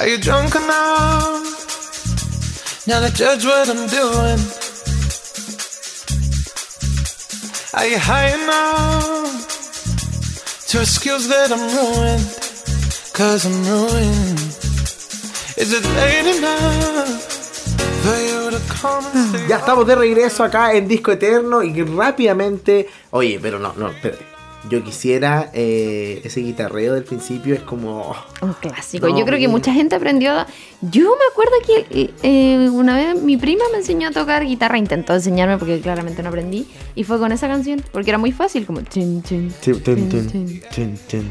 [0.00, 1.44] Are you drunk enough
[2.86, 4.40] now to judge what I'm doing?
[7.74, 9.46] Are you high enough
[10.68, 12.24] to excuse that I'm ruined?
[13.12, 14.40] Cause I'm ruined.
[15.60, 17.20] Is it late enough
[18.00, 19.48] for you to come and stay?
[19.48, 22.88] Ya estamos de regreso acá en Disco Eterno y rápidamente.
[23.10, 24.39] Oye, pero no, no, espérate.
[24.68, 28.14] Yo quisiera eh, ese guitarreo del principio, es como.
[28.42, 29.08] Un clásico.
[29.08, 29.50] No, Yo creo que mira.
[29.52, 30.32] mucha gente aprendió.
[30.82, 35.14] Yo me acuerdo que eh, una vez mi prima me enseñó a tocar guitarra, intentó
[35.14, 36.68] enseñarme porque claramente no aprendí.
[36.94, 38.82] Y fue con esa canción, porque era muy fácil, como.
[38.82, 39.82] chin, chin, chin,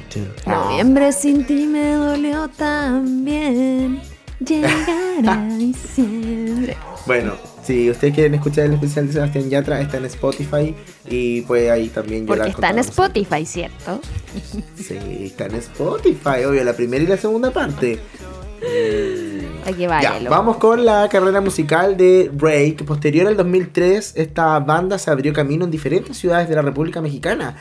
[0.09, 0.27] chin.
[0.47, 4.01] Noviembre sin ti me dolió también.
[4.39, 6.77] Llegará diciembre.
[7.05, 7.33] Bueno,
[7.69, 10.75] si ustedes quieren escuchar el especial de Sebastián Yatra, está en Spotify
[11.07, 14.01] y pues ahí también Porque llorar está en Spotify, ¿cierto?
[14.75, 17.99] Sí, está en Spotify, obvio, la primera y la segunda parte.
[19.65, 22.83] Hay que Ya, vamos con la carrera musical de Drake.
[22.87, 27.55] Posterior al 2003, esta banda se abrió camino en diferentes ciudades de la República Mexicana.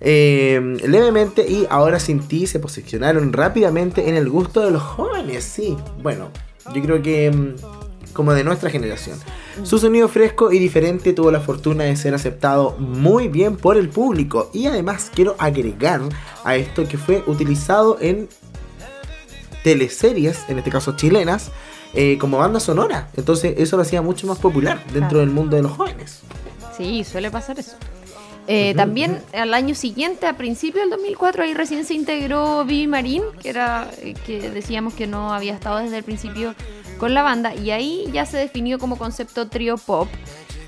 [0.00, 5.44] Eh, levemente y Ahora Sin Ti se posicionaron rápidamente en el gusto de los jóvenes,
[5.44, 5.76] sí.
[6.02, 6.30] Bueno,
[6.74, 9.18] yo creo que mm, como de nuestra generación.
[9.64, 13.88] Su sonido fresco y diferente tuvo la fortuna de ser aceptado muy bien por el
[13.88, 14.50] público.
[14.52, 16.00] Y además quiero agregar
[16.44, 18.28] a esto que fue utilizado en
[19.62, 21.50] teleseries, en este caso chilenas,
[21.94, 23.08] eh, como banda sonora.
[23.16, 25.18] Entonces eso lo hacía mucho más popular dentro Claro.
[25.18, 26.20] del mundo de los jóvenes.
[26.76, 27.76] Sí, suele pasar eso.
[28.48, 33.22] Eh, También al año siguiente, a principios del 2004, ahí recién se integró Vivi Marín,
[33.40, 36.54] que era eh, que decíamos que no había estado desde el principio
[36.98, 40.08] con la banda, y ahí ya se definió como concepto trío pop.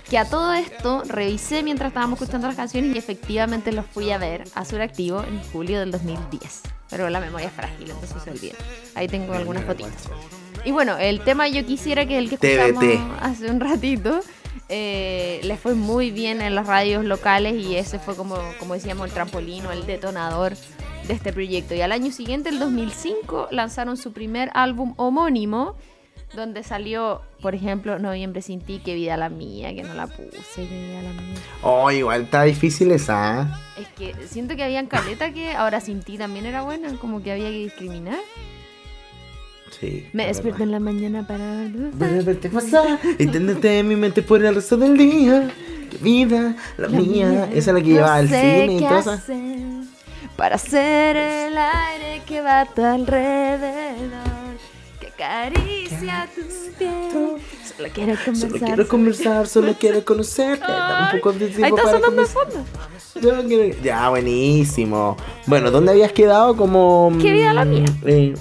[0.09, 4.19] Que a todo esto revisé mientras estábamos escuchando las canciones y efectivamente los fui a
[4.19, 6.61] ver a Suractivo en julio del 2010.
[6.91, 8.55] Pero la memoria es frágil, entonces se olvida.
[8.95, 9.93] Ahí tengo algunas fotitos.
[10.65, 13.23] Y bueno, el tema yo quisiera que el que escuchamos TBT.
[13.23, 14.21] hace un ratito
[14.69, 19.07] eh, le fue muy bien en las radios locales y ese fue como, como decíamos
[19.09, 20.55] el trampolín o el detonador
[21.07, 21.75] de este proyecto.
[21.75, 25.75] Y al año siguiente, el 2005, lanzaron su primer álbum homónimo
[26.35, 30.67] donde salió, por ejemplo, Noviembre sin ti, que vida la mía, que no la puse,
[30.67, 31.35] que vida la mía.
[31.63, 33.43] Oh, igual está difícil esa.
[33.77, 33.83] ¿eh?
[33.83, 37.33] Es que siento que habían caleta que ahora sin ti también era buena, como que
[37.33, 38.19] había que discriminar.
[39.81, 40.07] Sí.
[40.13, 41.67] Me la despierto en la mañana para...
[42.23, 45.51] Verte pasar, entenderte en mi mente por el resto del día.
[45.91, 47.49] Que vida, la, mía.
[47.53, 49.19] Esa es la que No lleva al cine y qué todo
[50.37, 54.55] Para ser el aire que va a tu alrededor,
[55.01, 56.43] que acaricia tu
[56.79, 57.41] piel.
[57.77, 58.37] Solo quiero conversar.
[58.37, 60.65] Solo quiero conversar, solo quiero conocerte.
[60.67, 62.65] Dame un poco de tiempo Ahí está sonando de fondo.
[63.21, 65.17] Yo quiero- Ya, buenísimo.
[65.47, 66.57] Bueno, ¿dónde habías quedado?
[66.57, 67.13] Como.
[67.21, 67.85] ¿Qué vida la mm, mía?
[68.07, 68.35] eh,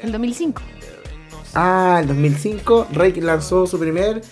[0.00, 0.62] El 2005.
[1.54, 4.22] ah, el 2005, Rake lanzó su primer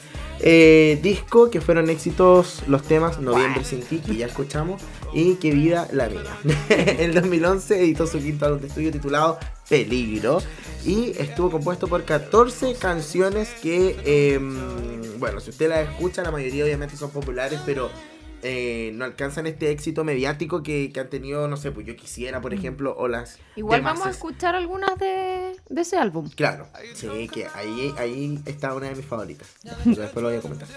[0.41, 4.83] eh, disco que fueron éxitos los temas Noviembre sin ti, que ya escuchamos,
[5.13, 6.39] y Que vida la mía.
[6.69, 9.39] en 2011 editó su quinto álbum de estudio titulado
[9.69, 10.43] Peligro
[10.85, 16.65] y estuvo compuesto por 14 canciones que, em, bueno, si usted las escucha, la mayoría
[16.65, 17.91] obviamente son populares, pero
[18.43, 22.41] eh, no alcanzan este éxito mediático que, que han tenido, no sé, pues yo quisiera,
[22.41, 23.39] por ejemplo, o las...
[23.57, 26.29] Igual vamos a es- escuchar algunas de, de ese álbum.
[26.35, 29.49] Claro, sí, que ahí, ahí está una de mis favoritas.
[29.85, 30.69] Pero después lo voy a comentar.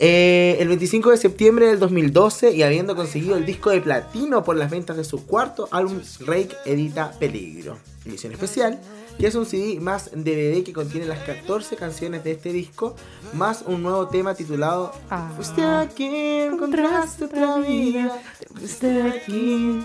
[0.00, 4.56] Eh, el 25 de septiembre del 2012 y habiendo conseguido el disco de platino por
[4.56, 8.78] las ventas de su cuarto álbum, Rake edita Peligro, edición especial,
[9.18, 12.94] que es un CD más DVD que contiene las 14 canciones de este disco,
[13.32, 15.30] más un nuevo tema titulado Ah.
[15.34, 18.20] Fuiste aquí, encontraste otra vida,
[18.54, 19.84] fuiste aquí.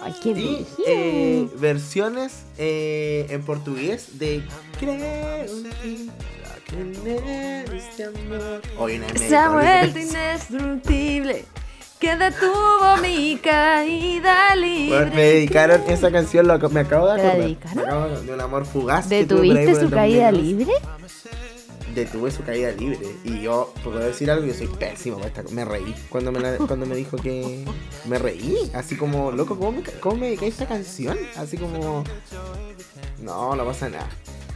[0.00, 4.42] Ay, qué Y eh, versiones eh, en portugués de
[4.78, 6.10] Creo en ti,
[6.70, 8.62] tener este amor.
[8.78, 11.44] Hoy una Se ha vuelto indestructible.
[12.00, 14.88] Que detuvo mi caída libre.
[14.96, 17.42] Bueno, me dedicaron esa canción, lo, ac- me acabo de ¿Te acordar.
[17.42, 17.76] dedicaron?
[17.76, 19.06] Me acabo de, de un amor fugaz.
[19.06, 20.42] que ¿Detuviste su caída 2002.
[20.42, 20.72] libre?
[21.94, 23.00] Detuve su caída libre.
[23.24, 26.56] Y yo, puedo decir algo, yo soy pésimo para esta- Me reí cuando me, la-
[26.66, 27.64] cuando me dijo que.
[28.06, 28.70] Me reí.
[28.74, 31.18] Así como, loco, ¿cómo me, cómo me dediqué a esta canción?
[31.36, 32.02] Así como.
[33.20, 34.08] No, no pasa nada.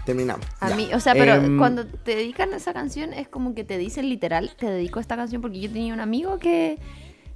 [0.07, 0.47] Terminamos.
[0.61, 0.77] A Ya.
[0.77, 3.77] mí, o sea, pero Em, cuando te dedican a esa canción es como que te
[3.79, 6.79] dicen literal, te dedico a esta canción porque yo tenía un amigo que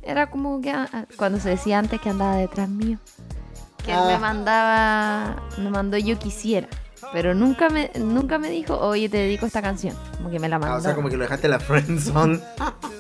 [0.03, 2.99] era como que ah, ah, cuando se decía antes que andaba detrás mío,
[3.85, 4.07] que él Ah.
[4.07, 6.69] me mandaba, me mandó yo quisiera,
[7.13, 10.49] pero nunca me nunca me dijo, "Oye, te dedico a esta canción." Como que me
[10.49, 10.77] la Ah, mandó.
[10.77, 12.41] o sea, como que lo dejaste en la friendzone.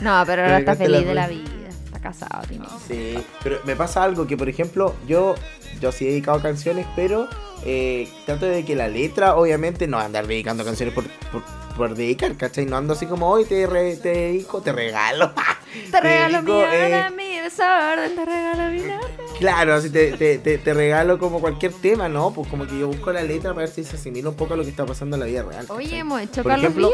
[0.00, 2.66] No, pero ahora está la feliz de la vida, está fracasado, Tini.
[2.86, 5.34] Sí, pero me pasa algo que, por ejemplo, yo,
[5.80, 7.28] yo sí he dedicado canciones, pero
[7.64, 11.42] eh, trato de que la letra, obviamente, no andar dedicando canciones por, por,
[11.76, 12.66] por dedicar, ¿cachai?
[12.66, 15.32] No ando así como hoy te, re- te dedico, te regalo.
[15.90, 19.00] Te regalo mi dedico, eh, hora, mi desorden, te regalo mi hora.
[19.38, 22.32] Claro, así te, te, te, te regalo como cualquier tema, ¿no?
[22.32, 24.56] Pues como que yo busco la letra para ver si se asimila un poco a
[24.56, 25.66] lo que está pasando en la vida real.
[25.68, 25.98] Oye, ¿cachai?
[26.00, 26.90] hemos hecho Por Carlos ejemplo.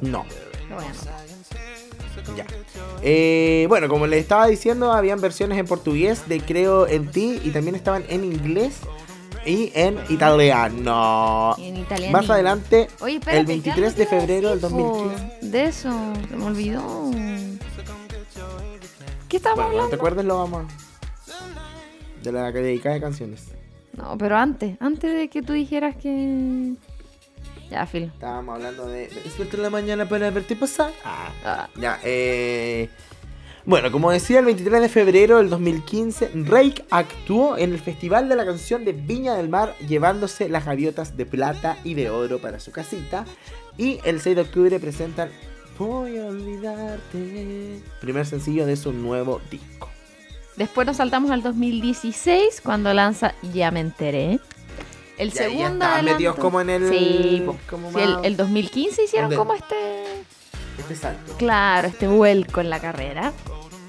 [0.00, 0.24] No,
[0.70, 1.26] anotar.
[2.36, 2.46] ya.
[3.02, 7.50] Eh, bueno, como les estaba diciendo, habían versiones en portugués de Creo en ti y
[7.50, 8.78] también estaban en inglés
[9.46, 11.54] y en italiano.
[11.58, 12.12] Y en italiano.
[12.12, 14.82] Más adelante, Oye, espérate, el 23 de ¿qué algo te febrero del iba a decir,
[15.16, 15.40] 2015.
[15.40, 15.46] po?
[15.46, 17.10] De eso, se me olvidó.
[19.28, 19.96] ¿Qué estábamos Bueno, cuando te hablando?
[19.96, 20.64] acuerdes lo vamos.
[22.22, 23.46] De la que dedicada de canciones.
[23.96, 26.74] No, pero antes, antes de que tú dijeras que.
[27.70, 28.04] Ya, Phil.
[28.14, 29.08] Estábamos hablando de...
[29.14, 30.90] Me despierto en la mañana para verte pasar.
[31.04, 32.88] Ah, Ah, Ya, eh...
[33.66, 38.36] Bueno, como decía, el 23 de febrero del 2015, Rake actuó en el Festival de
[38.36, 42.58] la Canción de Viña del Mar, llevándose las gaviotas de plata y de oro para
[42.58, 43.24] su casita.
[43.76, 45.30] Y el 6 de octubre presentan
[45.78, 49.88] Voy a olvidarte, primer sencillo de su nuevo disco.
[50.56, 54.40] Después nos saltamos al 2016 cuando lanza Ya me enteré.
[55.16, 58.36] El Ya- ya segundo estaban adelanto- metidos como en el- Sí, como Sí, el, el
[58.36, 59.36] 2015 hicieron ¿Dónde?
[59.36, 59.74] como este.
[60.78, 61.36] Este salto.
[61.36, 63.32] Claro, este vuelco en la carrera.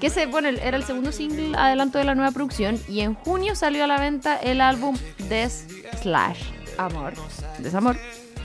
[0.00, 2.78] Que se, bueno, era el segundo single adelanto de la nueva producción.
[2.88, 4.96] Y en junio salió a la venta el álbum
[5.28, 5.66] Des
[6.00, 6.42] Slash
[6.76, 7.14] Amor.
[7.58, 7.96] Desamor.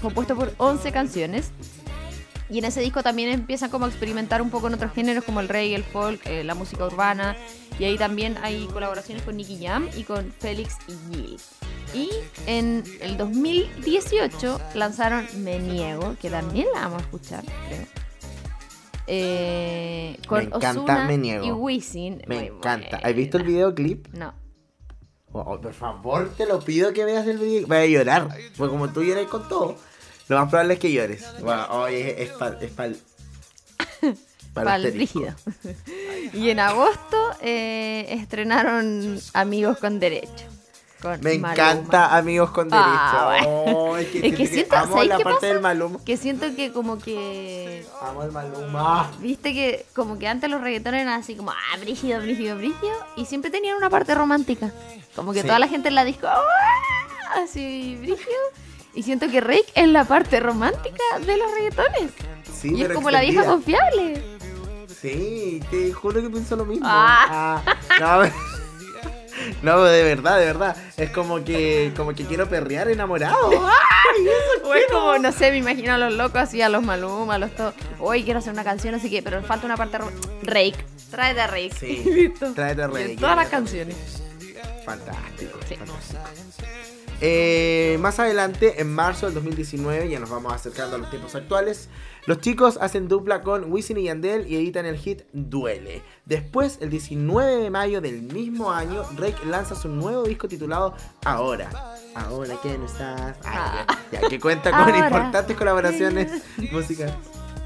[0.02, 1.52] Compuesto por 11 canciones.
[2.50, 5.42] Y en ese disco también empiezan como a experimentar un poco en otros géneros como
[5.42, 7.36] el reggae, el folk, eh, la música urbana.
[7.80, 11.38] Y ahí también hay colaboraciones con Nicky Jam y con Félix y Gil.
[11.94, 12.10] Y
[12.46, 18.07] en el 2018 lanzaron Me Niego, que también la vamos a escuchar, creo.
[19.08, 21.46] Eh, con Me encanta Ozuna Me Niego.
[21.46, 22.22] y Wisin.
[22.28, 22.98] Me Muy encanta.
[23.04, 23.56] ¿Has visto el buena.
[23.58, 24.08] videoclip?
[24.10, 24.34] No.
[25.32, 27.68] Oh, por favor, te lo pido que veas el video.
[27.68, 28.28] Voy a llorar.
[28.58, 29.76] Porque como tú lloras con todo,
[30.30, 31.22] lo más probable es que llores.
[31.24, 32.98] Es para es pa'l-
[34.54, 35.34] Para pa'l rígido.
[36.34, 40.46] y en agosto eh, estrenaron Amigos con Derecho.
[41.02, 41.52] Con Me Maluma.
[41.54, 42.88] encanta Amigos con Derecho.
[42.90, 45.48] Ah, Oh, es que, Es que siento- amo ¿sabes la parte pasa?
[45.48, 46.00] del Maluma.
[46.06, 47.86] Que siento que como que...
[48.02, 49.12] Amo el Maluma.
[49.20, 52.94] Viste que como que antes los reggaetones eran así como, ah, brígido, brígido, brígido.
[53.16, 54.72] Y siempre tenían una parte romántica.
[55.16, 55.48] Como que Sí.
[55.48, 58.40] toda la gente en la disco, "Ah", así, brígido.
[58.94, 62.12] Y siento que Rake es la parte romántica de los reggaetones.
[62.60, 64.24] Sí, y es como la vieja confiable.
[65.00, 66.88] Sí, te juro que pienso lo mismo.
[66.90, 67.62] Ah.
[67.62, 68.32] Ah, no,
[69.62, 70.76] no, de verdad, de verdad.
[70.98, 73.50] Es como que, como que quiero perrear enamorado.
[73.52, 76.84] ¡Ay, eso O es como, no sé, me imagino a los locos así, a los
[76.84, 77.74] Maluma, a los todos.
[78.00, 79.98] Hoy quiero hacer una canción, así que, pero falta una parte.
[80.44, 80.78] Rake,
[81.12, 81.72] tráete a Rake.
[81.80, 82.54] Sí, listo.
[82.54, 83.18] tráete a Rake.
[83.20, 83.96] todas las canciones.
[84.86, 85.76] Fantástico, Sí.
[85.76, 86.22] fantástico.
[87.20, 91.90] Eh, más adelante, en marzo del 2019, ya nos vamos acercando a los tiempos actuales,
[92.28, 96.02] los chicos hacen dupla con Wisin y Yandel y editan el hit Duele.
[96.26, 100.94] Después, el 19 de mayo del mismo año, Rake lanza su nuevo disco titulado
[101.24, 101.70] Ahora.
[102.16, 103.38] Ahora no estás.
[103.46, 104.98] Ay, ya, ya, que cuenta con Ahora.
[104.98, 106.44] importantes colaboraciones
[106.74, 107.16] musicales.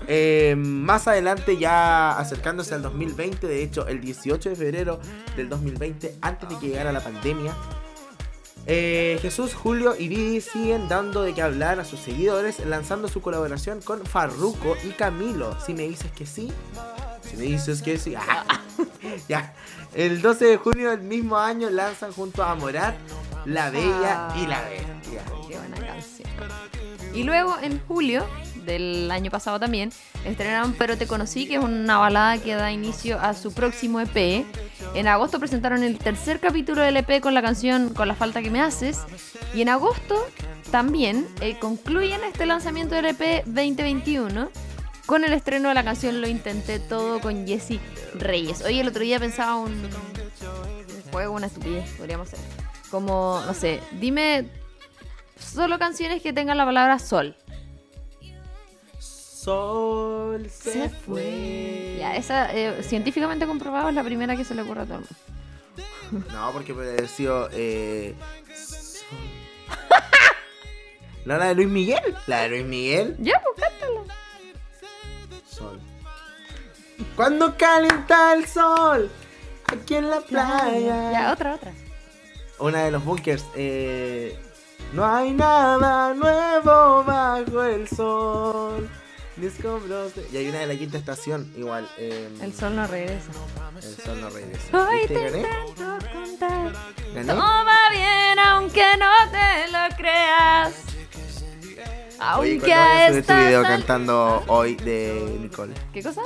[0.08, 5.00] Eh, más adelante, ya acercándose al 2020, de hecho, el 18 de febrero
[5.36, 7.56] del 2020, antes de que llegara la pandemia,
[8.68, 13.22] eh, Jesús, Julio y Didi siguen dando de qué hablar a sus seguidores, lanzando su
[13.22, 15.58] colaboración con Farruko y Camilo.
[15.66, 16.52] Si me dices que sí,
[17.28, 18.46] si me dices que sí, ah,
[19.28, 19.54] ya.
[19.94, 22.96] El 12 de junio del mismo año lanzan junto a Morat
[23.46, 25.24] La Bella y la Bestia.
[25.48, 26.30] Qué buena canción.
[27.14, 28.26] Y luego en julio
[28.66, 29.92] del año pasado también
[30.26, 34.46] estrenaron Pero te conocí, que es una balada que da inicio a su próximo EP.
[34.96, 38.50] En agosto presentaron el tercer capítulo del EP con la canción Con la falta que
[38.50, 39.00] me haces.
[39.54, 40.16] Y en agosto
[40.72, 44.50] también eh, concluyen este lanzamiento del EP 2021
[45.06, 47.80] con el estreno de la canción Lo intenté todo con Jesse
[48.14, 48.62] Reyes.
[48.62, 49.76] Hoy el otro día pensaba un,
[51.12, 52.40] juego, una estupidez, podríamos hacer.
[52.90, 54.46] Como, no sé, dime
[55.38, 57.36] solo canciones que tengan la palabra sol.
[59.42, 61.96] Sol se, fue.
[61.98, 65.06] Ya, esa eh, científicamente comprobado es la primera que se le ocurre a todo el
[65.06, 66.28] mundo.
[66.32, 67.50] No, porque puede haber sido.
[67.52, 68.14] Eh,
[68.56, 69.18] Sol.
[71.26, 72.16] No, la de Luis Miguel.
[72.28, 73.16] La de Luis Miguel.
[73.18, 74.02] Ya, pues cántala.
[75.50, 75.80] Sol.
[77.16, 79.10] Cuando calienta el sol,
[79.66, 81.12] aquí en la playa.
[81.12, 81.72] Ya, otra, otra.
[82.60, 83.44] Una de los bunkers.
[83.56, 84.38] Eh,
[84.94, 88.88] no hay nada nuevo bajo el sol.
[90.32, 91.90] Y hay una de la quinta estación, igual.
[91.98, 93.32] em, El sol no regresa.
[93.78, 94.88] el sol no regresa.
[94.88, 95.40] Hoy te Gané.
[95.40, 96.72] intento contar.
[97.16, 97.34] Gané.
[97.34, 100.74] Todo va bien aunque no te lo creas.
[102.38, 105.74] Oye, Aunque ¿cuándo a subir tu video cantando hoy de Nicole?
[105.92, 106.22] ¿Qué cosa?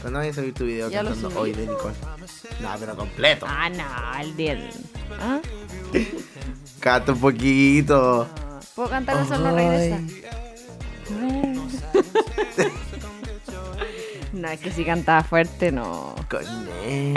[0.00, 1.94] ¿Cuándo vas a subir tu video Ya cantando hoy de Nicole?
[2.60, 3.46] No, pero completo.
[3.48, 4.58] Ah, no, el 10.
[5.20, 5.38] ¿Ah?
[6.80, 8.28] Canta un poquito.
[8.36, 10.00] Ah, ¿Puedo cantar el sol no regresa?
[14.32, 16.14] No, es que si cantaba fuerte, no.
[16.28, 16.44] Con
[16.84, 17.14] él.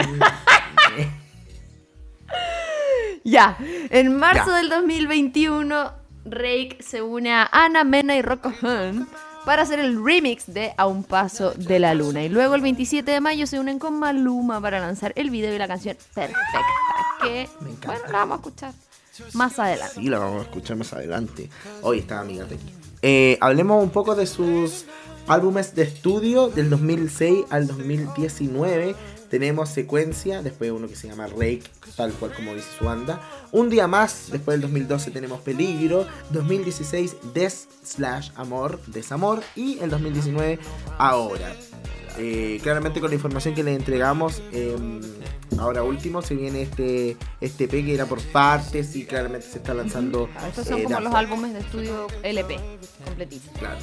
[3.24, 3.56] Ya,
[3.90, 4.56] en marzo Ya.
[4.56, 5.92] del 2021,
[6.24, 9.06] Rake se une a Ana Mena y Rocco Hunt
[9.44, 12.22] para hacer el remix de A un paso de la luna.
[12.22, 15.58] Y luego el 27 de mayo se unen con Maluma para lanzar el video y
[15.58, 16.64] la canción Perfecta,
[17.22, 18.72] que Me bueno, la vamos a escuchar
[19.34, 19.94] más adelante.
[19.96, 21.50] Sí, la vamos a escuchar más adelante.
[21.82, 22.56] Hoy está amiga aquí.
[23.02, 24.84] Eh, hablemos un poco de sus
[25.26, 28.94] álbumes de estudio del 2006 al 2019.
[29.30, 31.62] Tenemos secuencia, después uno que se llama Rake,
[31.96, 33.20] tal cual como dice su banda.
[33.52, 36.06] Un día más, después del 2012 tenemos Peligro.
[36.30, 39.42] 2016 Des slash Amor, Desamor.
[39.54, 40.58] Y el 2019
[40.98, 41.54] Ahora.
[42.18, 44.76] Eh, claramente con la información que le entregamos, eh,
[45.58, 49.74] ahora último se viene este este EP que era por partes y claramente se está
[49.74, 50.28] lanzando.
[50.36, 52.58] Ah, Estos son eh, como los álbumes de estudio LP,
[53.04, 53.50] completitos.
[53.58, 53.78] Claro.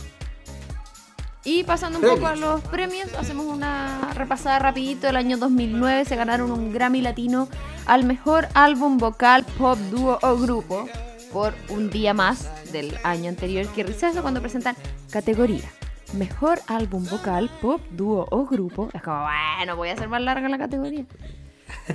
[1.44, 2.20] Y pasando un Premios.
[2.20, 5.08] poco a los premios, hacemos una repasada rapidito.
[5.08, 7.48] El año 2009 se ganaron un Grammy Latino
[7.86, 10.90] al mejor álbum vocal, pop, dúo o grupo
[11.32, 13.66] por un día más del año anterior.
[13.68, 14.76] Que risa eso cuando presentan
[15.10, 15.72] categoría.
[16.14, 18.90] Mejor álbum vocal, pop, dúo o grupo.
[18.94, 19.24] Es como,
[19.58, 21.06] bueno, voy a hacer más larga la categoría.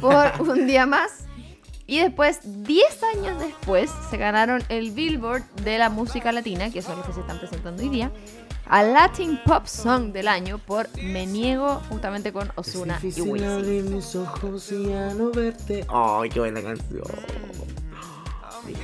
[0.01, 1.25] Por un día más.
[1.87, 6.97] Y después, 10 años después, se ganaron el Billboard de la música latina, que son
[6.99, 8.11] los que se están presentando hoy día,
[8.67, 13.47] a Latin Pop Song del año por Me Niego, justamente con Ozuna Es y Wisin.
[13.49, 15.85] abrir mis ojos y ya no verte.
[15.89, 17.03] Ay, qué buena canción.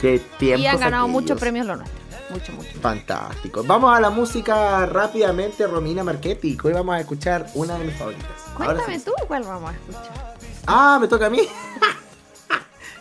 [0.00, 0.62] Qué tiempo.
[0.62, 1.98] Y han ganado muchos premios lo nuestro.
[2.30, 2.80] Mucho, mucho.
[2.80, 3.64] Fantástico.
[3.64, 6.58] Vamos a la música rápidamente, Romina Marchetti.
[6.62, 8.26] Hoy vamos a escuchar una de mis favoritas.
[8.54, 9.04] Cuéntame sí.
[9.04, 10.36] tú cuál vamos a escuchar.
[10.66, 11.40] Ah, me toca a mí.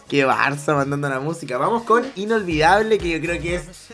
[0.07, 1.57] Qué Barça mandando la música.
[1.57, 3.89] Vamos con Inolvidable, que yo creo que es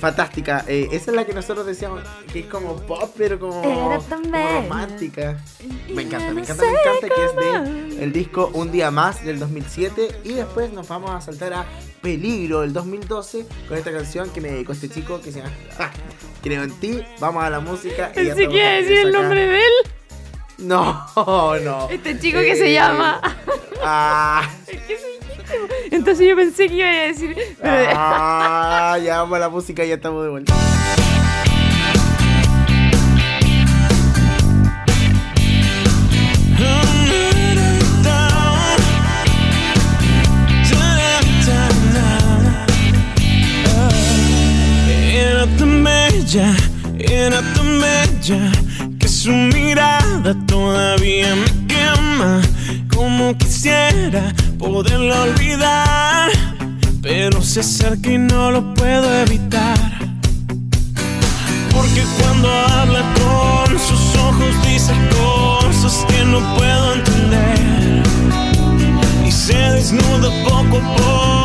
[0.00, 0.64] fantástica.
[0.66, 5.38] Eh, esa es la que nosotros decíamos que es como pop, pero como, como romántica.
[5.94, 7.08] Me encanta, me encanta, me encanta.
[7.08, 10.22] Que es de el disco Un Día Más del 2007.
[10.24, 11.66] Y después nos vamos a saltar a
[12.06, 15.50] Peligro del 2012 con esta canción que me dedicó este chico que se llama
[16.40, 17.02] Creo en ti.
[17.18, 18.12] Vamos a la música.
[18.12, 19.72] y Pensé que iba a de decir el nombre de él.
[20.58, 21.04] No,
[21.64, 21.90] no.
[21.90, 23.20] Este chico que se Eh, llama.
[23.82, 24.48] Ah.
[25.90, 27.36] Entonces yo pensé que iba a decir.
[27.64, 30.54] Ah, ya vamos a la música y ya estamos de vuelta.
[45.86, 46.54] Bella,
[46.98, 48.52] era tan bella
[48.98, 52.40] que su mirada todavía me quema.
[52.92, 56.30] Como quisiera poderla olvidar,
[57.02, 59.78] pero se acerca y no lo puedo evitar.
[61.72, 68.02] Porque cuando habla con sus ojos dice cosas que no puedo entender.
[69.24, 71.35] Y se desnuda poco a poco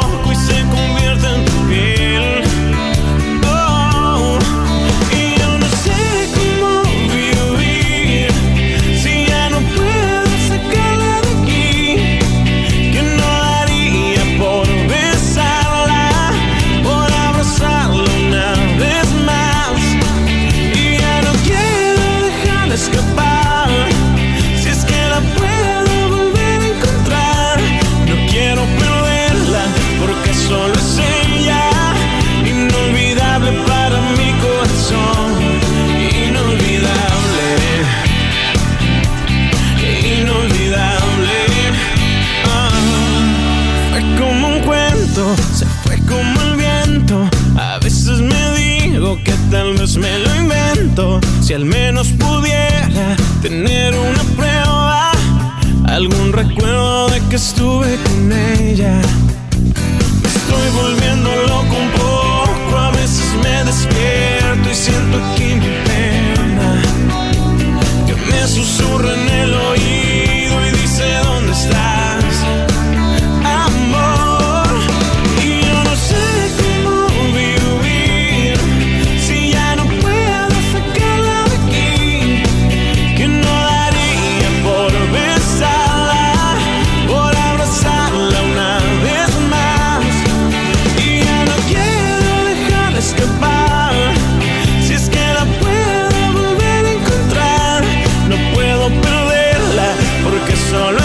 [57.62, 59.21] estuve con ella.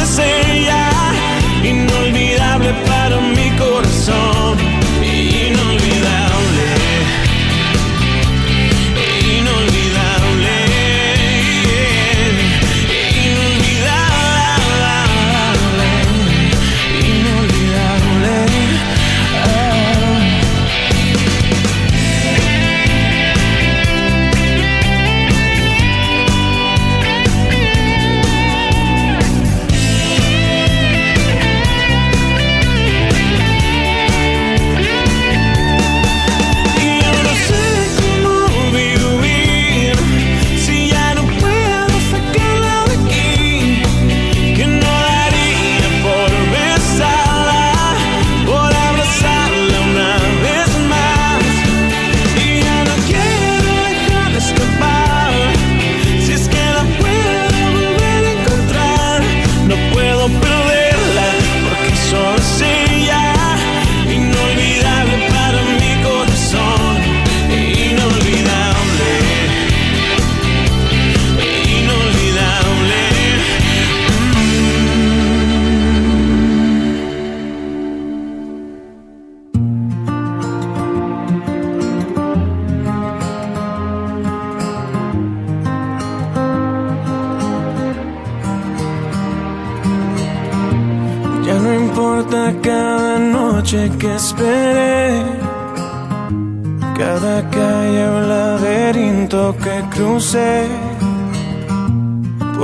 [0.06, 0.35] Solo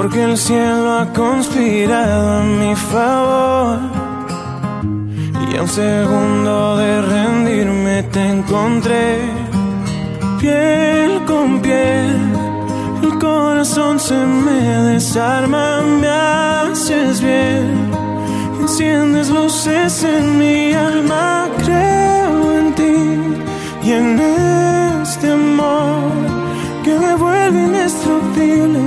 [0.03, 3.79] porque el cielo ha conspirado a mi favor.
[5.49, 9.21] Y a un segundo de rendirme te encontré,
[10.41, 12.17] piel con piel.
[13.01, 17.89] El corazón se me desarma, me haces bien.
[18.61, 22.99] Enciendes luces en mi alma, creo en ti
[23.85, 26.11] y en este amor
[26.83, 28.81] que me vuelve indestructible,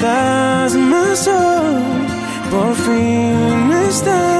[0.00, 1.82] fantasmas hoy
[2.50, 4.39] por fin están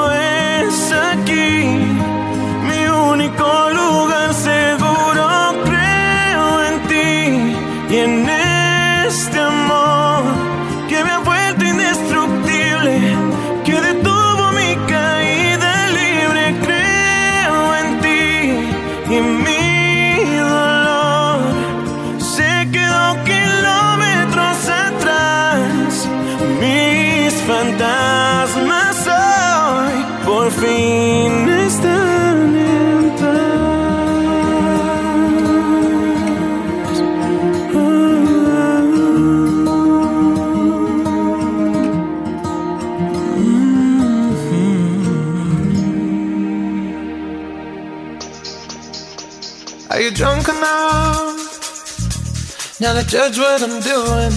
[53.11, 54.31] Judge what I'm doing?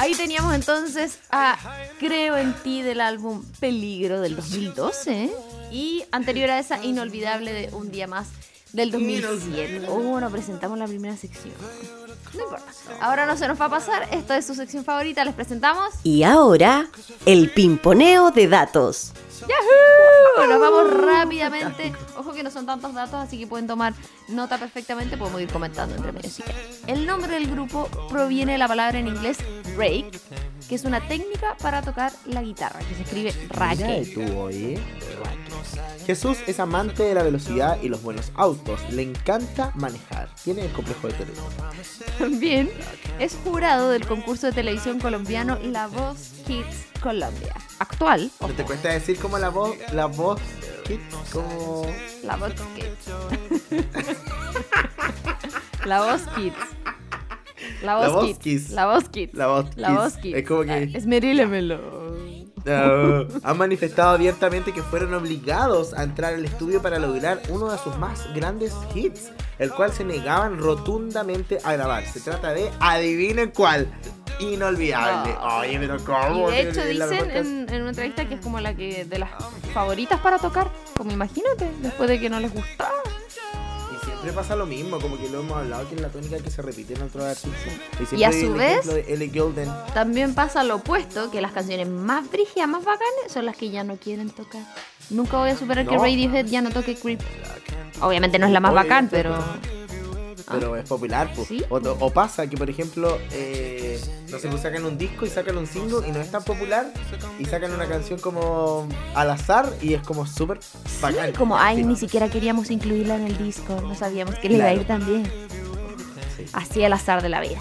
[0.00, 1.56] Ahí teníamos entonces a
[2.00, 5.30] Creo en ti del álbum Peligro del 2012
[5.70, 8.26] y anterior a esa inolvidable de Un día más
[8.72, 9.86] del 2007.
[9.88, 11.54] Oh, no presentamos la primera sección.
[12.34, 12.66] No importa.
[13.00, 14.08] Ahora no se nos va a pasar.
[14.10, 15.24] Esto es su sección favorita.
[15.24, 15.94] Les presentamos.
[16.02, 16.88] Y ahora,
[17.24, 19.12] el pimponeo de datos.
[19.40, 20.48] ¡Yahoo!
[20.48, 21.92] Nos vamos rápidamente.
[22.16, 23.94] Ojo que no son tantos datos, así que pueden tomar
[24.28, 25.16] nota perfectamente.
[25.16, 26.30] Podemos ir comentando entre medio.
[26.86, 29.38] El nombre del grupo proviene de la palabra en inglés
[29.76, 30.10] rake,
[30.68, 33.32] que es una técnica para tocar la guitarra, que se escribe
[34.14, 34.78] tú, oye.
[36.06, 38.80] Jesús es amante de la velocidad y los buenos autos.
[38.90, 40.28] Le encanta manejar.
[40.44, 41.42] Tiene el complejo de Toretto.
[42.18, 42.70] También
[43.18, 47.54] es jurado del concurso de televisión colombiano La Voz Kids Colombia.
[47.80, 48.30] Actual.
[48.40, 50.40] ¿No te cuesta decir como la voz, la voz
[50.86, 51.86] Kids, como...
[52.24, 53.84] La voz Kids.
[55.84, 56.56] la voz Kids.
[57.82, 58.38] La voz, La voz Kids.
[58.38, 58.70] Kids.
[58.70, 59.34] La voz Kids.
[59.34, 59.98] La voz La Kids.
[60.00, 60.36] voz Kids.
[60.38, 62.04] Es como que- Esmerílemelo.
[62.64, 67.76] No, han manifestado abiertamente que fueron obligados a entrar al estudio para lograr uno de
[67.76, 72.06] sus más grandes hits, el cual se negaban rotundamente a grabar.
[72.06, 73.92] Se trata de, adivinen cuál,
[74.40, 75.32] inolvidable.
[75.34, 75.56] No.
[75.58, 76.50] Oye, pero Y ¿cómo?
[76.50, 79.30] de hecho dicen en, en una entrevista que es como la que de las
[79.72, 80.70] favoritas para tocar.
[80.96, 82.90] Como imagínate, después de que no les gustaba.
[83.92, 86.50] Y siempre pasa lo mismo, como que lo hemos hablado, que es la tónica que
[86.50, 87.60] se repite en otros artistas.
[87.96, 88.86] siempre Y a su vez-.
[89.94, 93.84] También pasa lo opuesto, que las canciones más brígidas, más bacanes, son las que ya
[93.84, 94.62] no quieren tocar.
[95.10, 96.02] Nunca voy a superar que No.
[96.02, 97.20] Radiohead ya no toque Creep.
[98.00, 99.18] Obviamente no es la más Oye, bacán, esto-
[100.46, 100.60] pero...
[100.60, 101.32] pero es popular.
[101.34, 101.44] po.
[101.44, 101.62] ¿Sí?
[101.68, 105.56] O, o pasa que, por ejemplo, eh, no sé, pues sacan un disco y sacan
[105.58, 106.92] un single y no es tan popular
[107.38, 110.60] y sacan una canción como al azar y es como súper
[111.00, 111.32] bacán.
[111.32, 111.84] Como, ay, Sí.
[111.84, 114.86] ni siquiera queríamos incluirla en el disco, no sabíamos que le iba a ir.
[116.36, 116.44] Sí.
[116.52, 117.58] Así el azar de la vida.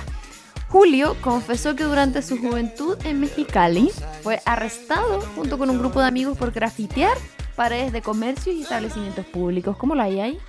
[0.69, 3.91] Julio confesó que durante su juventud en Mexicali
[4.23, 7.15] fue arrestado junto con un grupo de amigos por grafitear
[7.55, 9.77] paredes de comercios y establecimientos públicos.
[9.77, 10.39] ¿Cómo lo hay ahí?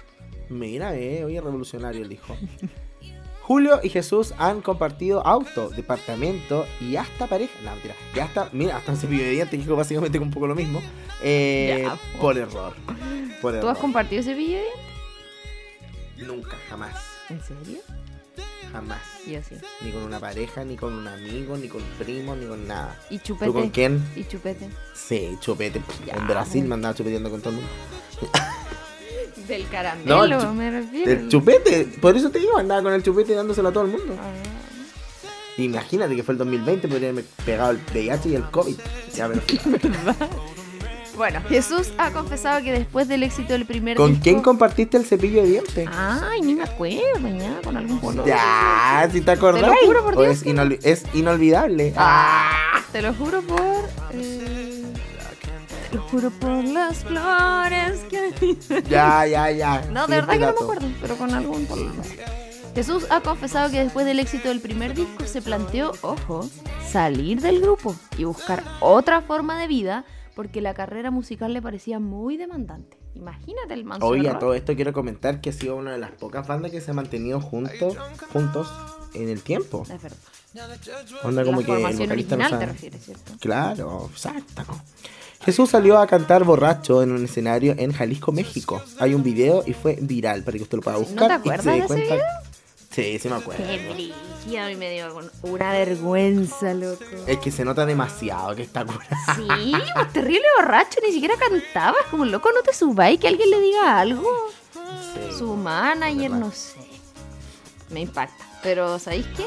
[0.48, 2.36] Mira, eh, oye, revolucionario el hijo.
[3.42, 7.52] Julio y Jesús han compartido auto, departamento y hasta pareja.
[7.62, 7.94] No, mentira.
[8.14, 10.80] Y hasta, mira, hasta un cepillo de dientes, que básicamente un poco lo mismo.
[11.22, 12.74] eh, Ya, por error.
[13.42, 13.70] Por ¿Tú error.
[13.72, 14.62] has compartido ese video?
[16.18, 16.94] Nunca, jamás.
[17.28, 17.80] ¿En serio?
[18.72, 19.00] Jamás.
[19.26, 19.56] Yo sí.
[19.82, 22.98] Ni con una pareja, ni con un amigo, ni con primo, ni con nada.
[23.10, 23.52] ¿Y ¿Tú chupete?
[23.52, 24.02] con quién?
[24.16, 24.68] ¿Y chupete?
[24.94, 25.82] Sí, chupete.
[26.06, 27.70] Ya, en Brasil me andaba chupeteando con todo el mundo.
[29.48, 31.10] Del No, caramelo, el chu- me refiero.
[31.10, 34.16] El chupete, por eso te digo, andaba con el chupete dándoselo a todo el mundo.
[34.18, 34.32] Ah.
[35.56, 38.76] Imagínate que fue el 2020, podría haberme pegado el VIH y el COVID.
[39.14, 39.40] Ya, pero
[41.16, 44.24] Bueno, Jesús ha confesado que después del éxito del primer ¿Con disco...
[44.24, 45.88] quién compartiste el cepillo de dientes?
[45.92, 48.26] Ay, ni me acuerdo, ya, con algún boludo.
[48.26, 49.62] Ya, si te acordás.
[49.62, 51.94] Te lo juro por Dios es, inol- es inolvidable.
[51.96, 52.80] Ah.
[52.90, 53.60] Te lo juro por...
[54.12, 54.53] eh,
[55.94, 58.56] lo juro por las flores que...
[58.88, 59.82] Ya, ya, ya.
[59.92, 62.02] No, de verdad que no me acuerdo, pero con algún boludo.
[62.74, 66.48] Jesús ha confesado que después del éxito del primer disco se planteó, ojo,
[66.84, 70.04] salir del grupo y buscar otra forma de vida
[70.34, 72.98] porque la carrera musical le parecía muy demandante.
[73.14, 76.10] Imagínate el manso Oye, a todo esto quiero comentar que ha sido una de las
[76.10, 77.96] pocas bandas que se ha mantenido juntos,
[78.32, 78.68] juntos
[79.14, 79.84] en el tiempo.
[79.88, 80.18] Es verdad.
[81.22, 82.66] Onda como la que el vocalista no original te sabe.
[82.66, 83.32] refieres, ¿cierto?
[83.38, 84.64] Claro, exacto.
[85.44, 88.82] Jesús salió a cantar borracho en un escenario en Jalisco, México.
[88.98, 91.28] Hay un video y fue viral para que usted lo pueda ¿No buscar.
[91.28, 92.24] te y acuerdas se dé de ese video?
[92.90, 93.64] Sí, sí me acuerdo.
[93.66, 97.04] Qué brillo, y me dio un- una vergüenza, loco.
[97.26, 99.04] Es que se nota demasiado que está curado.
[99.36, 101.96] Sí, pues, terrible borracho, ni siquiera cantaba.
[102.10, 104.30] Como loco, no te subáis que alguien le diga algo.
[104.72, 105.38] Sí.
[105.38, 106.78] Su manager, no sé.
[107.90, 108.44] Me impacta.
[108.62, 109.44] Pero, ¿sabéis qué?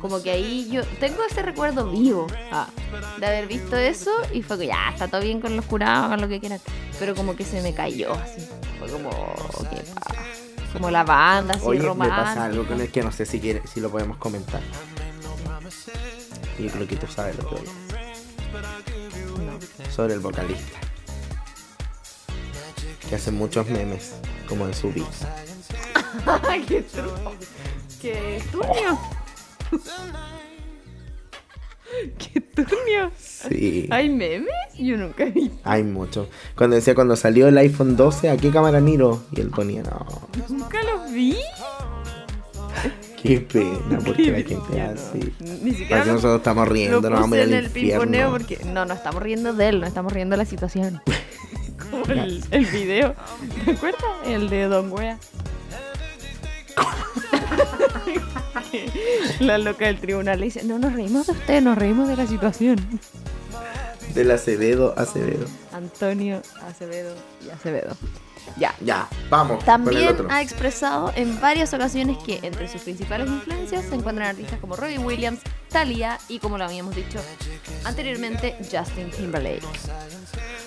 [0.00, 2.68] Como que ahí yo tengo ese recuerdo vivo ah,
[3.18, 6.20] de haber visto eso y fue que ya, está todo bien con los jurados, con
[6.20, 6.60] lo que quieran.
[6.98, 8.48] Pero como que se me cayó así.
[8.78, 10.14] Fue como, ¿qué pasa?
[10.72, 12.24] Como la banda, así Oye, me romántica.
[12.24, 14.62] pasa algo con el que no sé si quiere, si lo podemos comentar.
[16.58, 17.80] Y creo que tú sabes lo que voy decir.
[19.90, 20.78] Sobre el vocalista.
[23.08, 24.14] Que hace muchos memes,
[24.48, 25.06] como en su vida.
[26.48, 27.34] Ay, qué truco.
[28.00, 28.98] Qué turnio.
[32.18, 33.10] qué turnio.
[33.18, 33.86] Sí.
[33.90, 34.48] ¿Hay memes?
[34.78, 35.56] Yo nunca visto.
[35.64, 36.28] Hay mucho.
[36.56, 39.22] Cuando decía cuando salió el iPhone 12, ¿a qué cámara miro?
[39.32, 40.06] Y él ponía, no,
[40.48, 41.36] Nunca los vi.
[43.22, 44.90] qué pena, porque la gente es no.
[44.92, 45.34] así.
[45.62, 48.30] Ni siquiera lo- nosotros estamos riendo, nos vamos a ir al el infierno.
[48.30, 51.02] porque no, no estamos riendo de él, no estamos riendo de la situación.
[51.90, 53.14] Como el, el video,
[53.64, 54.02] ¿te acuerdas?
[54.24, 55.18] El de Don Wea.
[59.40, 62.26] la loca del tribunal le dice, no nos reímos de usted, nos reímos de la
[62.26, 62.76] situación.
[64.14, 65.46] Del Acevedo, Acevedo.
[65.72, 67.14] Antonio Acevedo
[67.46, 67.96] y Acevedo.
[68.56, 68.74] Ya.
[68.80, 70.28] Ya, vamos con el También otro.
[70.30, 74.98] ha expresado en varias ocasiones que entre sus principales influencias se encuentran artistas como Robbie
[74.98, 77.18] Williams, Thalia y como lo habíamos dicho
[77.84, 79.66] anteriormente, Justin Timberlake.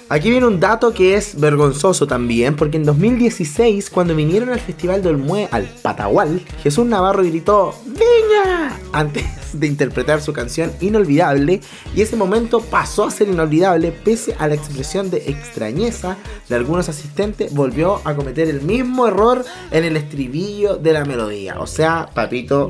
[0.09, 5.01] Aquí viene un dato que es vergonzoso también, porque en 2016, cuando vinieron al Festival
[5.01, 8.77] del Mue al Patagual, Jesús Navarro gritó ¡Viña!
[8.91, 11.61] antes de interpretar su canción Inolvidable,
[11.95, 16.17] y ese momento pasó a ser inolvidable pese a la expresión de extrañeza
[16.49, 21.59] de algunos asistentes, volvió a cometer el mismo error en el estribillo de la melodía.
[21.59, 22.69] O sea, papito,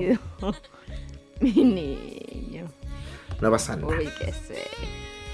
[1.39, 2.65] Mi niño,
[3.41, 3.88] no pasa nada.
[3.95, 4.62] ubíquese.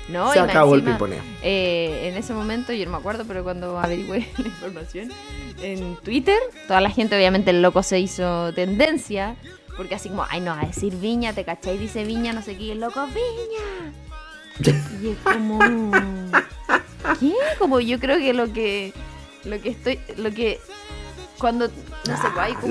[0.07, 1.21] No, Se y más acabó el pimponeo.
[1.43, 5.09] eh, en ese momento, yo no me acuerdo, pero cuando averigüé la información
[5.61, 9.35] en Twitter, toda la gente, obviamente, el loco se hizo tendencia.
[9.77, 12.71] Porque así como, ay, no, a decir viña, te cachai, dice viña, no sé qué,
[12.73, 14.73] el loco, viña.
[15.01, 15.59] Y es como.
[17.19, 17.33] ¿Qué?
[17.59, 18.91] Como yo creo que lo que.
[19.45, 19.99] Lo que estoy.
[20.17, 20.59] Lo que.
[21.37, 21.67] Cuando.
[21.67, 21.73] No
[22.17, 22.67] sé, pues, hay como.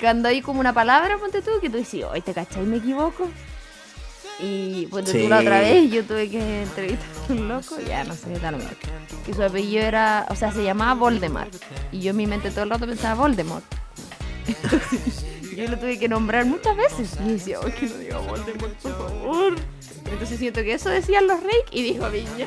[0.00, 3.28] Cuando hay como una palabra, ponte tú, que tú dices, hoy te cachai, me equivoco.
[4.40, 5.22] Y ponte Sí.
[5.22, 8.50] tú la otra vez, yo tuve que entrevistar a un loco, ya no sé, da
[8.50, 8.72] lo mismo.
[9.24, 11.54] Que su apellido era, o sea, se llamaba Voldemort.
[11.92, 13.64] Y yo en mi mente todo el rato pensaba Voldemort.
[14.48, 15.24] Entonces,
[15.56, 17.16] yo lo tuve que nombrar muchas veces.
[17.24, 19.54] Y decía, hoy que no diga Voldemort, por favor.
[20.10, 22.46] Entonces siento que eso decían los Rake y dijo Viña.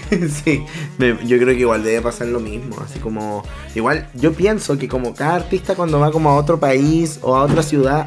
[0.44, 0.64] sí,
[0.98, 3.42] me- yo creo que igual debe pasar lo mismo, así como,
[3.74, 7.42] igual yo pienso que como cada artista cuando va como a otro país o a
[7.42, 8.06] otra ciudad,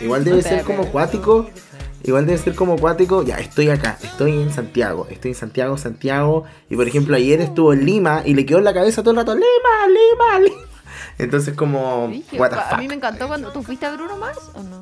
[0.00, 1.48] igual debe ser como cuático,
[2.04, 6.44] igual debe ser como cuático, ya estoy acá, estoy en Santiago, estoy en Santiago, Santiago,
[6.70, 9.16] y por ejemplo ayer estuvo en Lima y le quedó en la cabeza todo el
[9.18, 9.44] rato, Lima,
[9.88, 10.62] Lima, Lima.
[11.18, 14.62] Entonces como, what the a mí me encantó cuando tú fuiste a Bruno Mars o
[14.62, 14.80] no.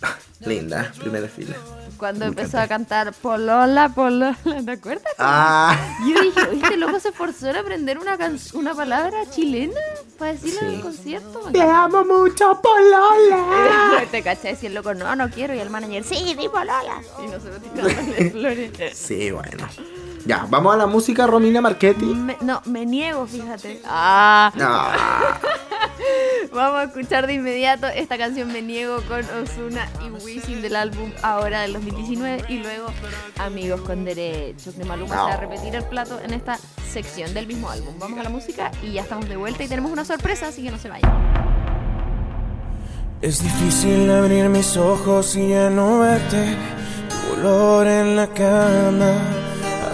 [0.40, 1.56] linda, primera fila.
[1.96, 2.62] Cuando Me empezó encanta.
[2.62, 5.12] a cantar Polola, Polola, ¿te acuerdas?
[5.18, 5.74] Ah,
[6.06, 6.76] Yo dije, ¿viste?
[6.76, 9.80] Loco se esforzó en aprender una, can- una palabra chilena
[10.18, 11.40] para decirla en el concierto.
[11.52, 14.04] te amo mucho, Polola.
[14.10, 15.54] Te caché decir el loco, no, no quiero.
[15.54, 17.00] Y el manager, sí, di Polola.
[17.24, 18.96] Y nosotros tirándole flores.
[18.98, 19.66] Sí, bueno.
[20.26, 22.04] Ya, vamos a la música Romina Marchetti.
[22.06, 23.80] Me- no, me niego, fíjate.
[23.86, 25.38] Ah, Ah,
[26.52, 31.10] vamos a escuchar de inmediato esta canción Me Niego con Osuna y Wisin del álbum
[31.22, 32.88] Ahora del 2019 y luego
[33.38, 34.72] Amigos con Derecho.
[34.76, 36.58] Que Maluma se va a repetir el plato en esta
[36.90, 37.94] sección del mismo álbum.
[37.98, 40.70] Vamos a la música y ya estamos de vuelta y tenemos una sorpresa, así que
[40.72, 41.12] no se vayan.
[43.22, 46.56] Es difícil abrir mis ojos y ya no verte.
[47.08, 49.12] Tu olor en la cama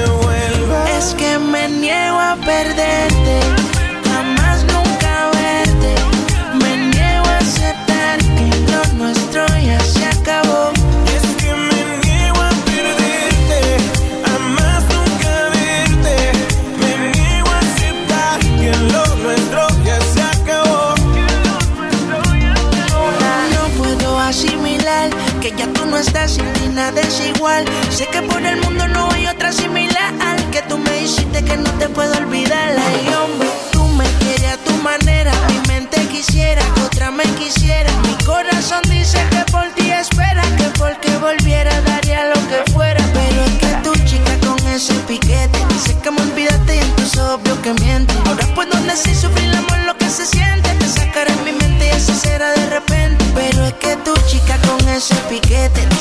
[0.00, 0.90] Vuelvas.
[0.90, 3.40] Es que me niego a perderte,
[4.08, 5.94] jamás nunca verte.
[6.60, 10.70] Me niego a aceptar que lo nuestro ya se acabó.
[11.16, 13.60] Es que me niego a perderte,
[14.24, 16.16] a más nunca verte.
[16.80, 20.94] Me niego a aceptar que lo nuestro ya se acabó.
[23.54, 27.64] No puedo asimilar que ya tú no estás sin ti nada es igual.
[27.90, 28.81] Sé que por el mundo
[31.12, 32.74] hiciste que no te puedo olvidar.
[32.78, 35.32] Ay, hombre, tú me quieres a tu manera.
[35.48, 37.90] Mi mente quisiera otra me quisiera.
[38.06, 40.42] Mi corazón dice que por ti espera.
[40.56, 43.02] Que porque volviera daría lo que fuera.
[43.12, 47.16] Pero es que tu chica con ese piquete dice que me olvidaste y en tus
[47.18, 48.14] ojos veo que miente.
[48.26, 50.68] Ahora puedo decir sufrir el amor lo que se siente.
[50.78, 53.24] Te sacaré mi mente y eso será de repente.
[53.34, 55.91] Pero es que tu chica con ese piquete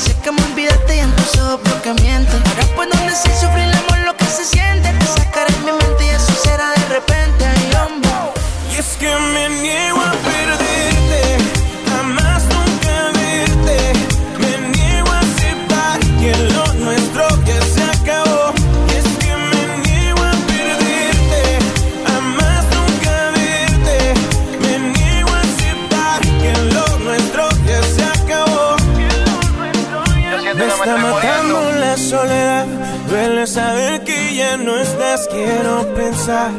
[35.14, 35.28] estás.
[35.28, 36.52] Quiero pensar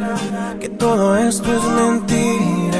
[0.61, 2.79] que todo esto es mentira.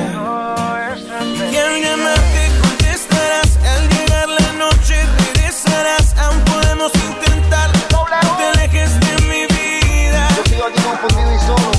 [1.51, 3.57] Y al llamarte contestarás.
[3.75, 6.15] Al llegar la noche regresarás.
[6.19, 7.71] Aún podemos intentar.
[7.91, 10.29] No te alejes de mi vida.
[10.47, 11.71] Sigo aquí confundido y solo.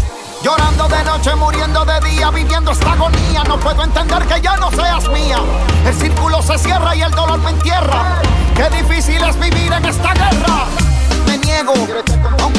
[0.43, 3.43] Llorando de noche, muriendo de día, viviendo esta agonía.
[3.47, 5.37] No puedo entender que ya no seas mía.
[5.85, 8.21] El círculo se cierra y el dolor me entierra.
[8.55, 10.65] Qué difícil es vivir en esta guerra.
[11.25, 11.73] Me niego,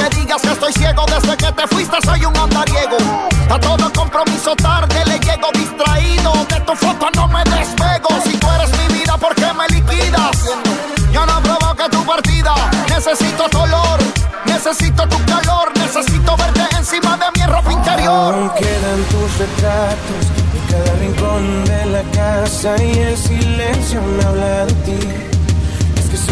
[0.05, 2.97] aunque digas que estoy ciego desde que te fuiste, soy un andariego.
[3.51, 6.33] A todo compromiso tarde le llego distraído.
[6.49, 8.09] De tu foto no me despego.
[8.25, 10.51] Si tú eres mi vida, ¿por qué me liquidas?
[11.12, 12.55] Yo no provoqué tu partida.
[12.88, 13.99] Necesito tu olor,
[14.47, 18.35] necesito tu calor, necesito verte encima de mi ropa interior.
[18.35, 24.67] Aún quedan tus retratos en cada rincón de la casa y el silencio me habla
[24.67, 25.43] de ti.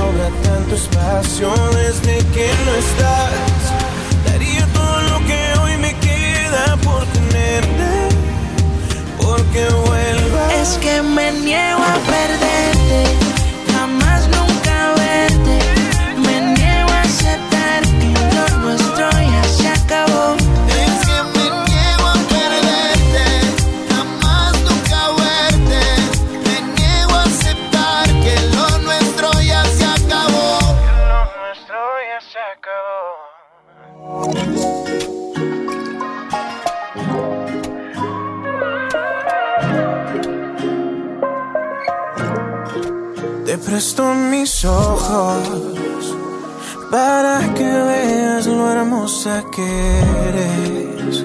[0.03, 1.49] Sobra tanto espacio
[1.81, 3.61] desde que no estás.
[4.27, 7.91] Daría todo lo que hoy me queda por tenerte,
[9.19, 10.43] porque vuelva.
[10.62, 13.01] Es que me niego a perderte,
[49.55, 51.25] que eres.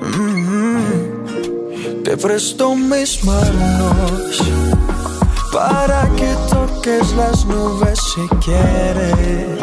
[0.00, 2.02] Mm.
[2.02, 4.42] Te presto mis manos
[5.52, 9.60] para que toques las nubes si quieres.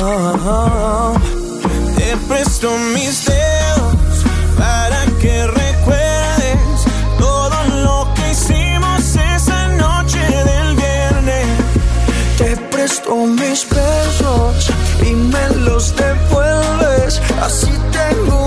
[0.00, 1.14] Oh,
[1.96, 4.24] Te presto mis dedos
[4.58, 6.58] para que recuerdes
[7.18, 11.46] todo lo que hicimos esa noche del viernes.
[12.38, 14.70] Te presto mis besos
[15.02, 15.94] y me los
[17.42, 17.72] devuelves.
[17.92, 18.41] Así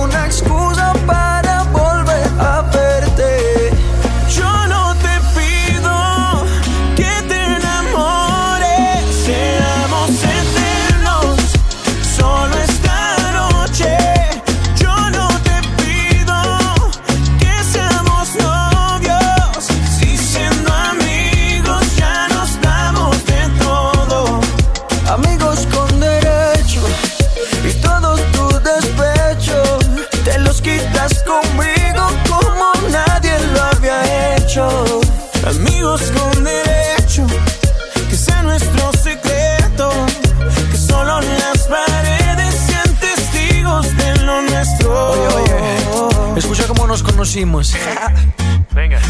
[47.25, 47.73] conocimos.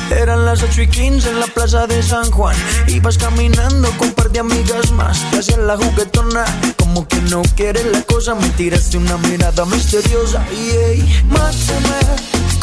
[0.09, 2.55] Eran las 8 y 15 en la plaza de San Juan.
[2.87, 5.19] Ibas caminando con un par de amigas más.
[5.31, 6.45] Te hacían la juguetona.
[6.77, 8.33] Como que no quieres la cosa.
[8.35, 10.45] Me tiraste una mirada misteriosa.
[10.49, 11.99] Y ey, mátame.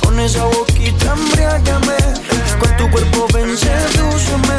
[0.02, 1.96] Con esa boquita embriágame.
[2.58, 4.56] Con tu cuerpo ven, sedúceme.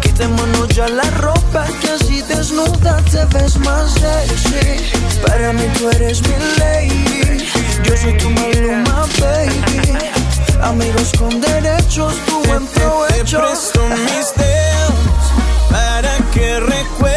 [0.00, 1.66] Quitémonos ya la ropa.
[1.82, 4.96] Que así desnuda te ves más sexy.
[5.26, 7.44] Para mí tú eres mi lady.
[7.84, 10.21] Yo soy tu maluma, baby.
[10.62, 13.38] Amigos con derechos, tu buen Te provecho.
[13.38, 15.24] presto mis dedos
[15.70, 17.11] para que recuerdes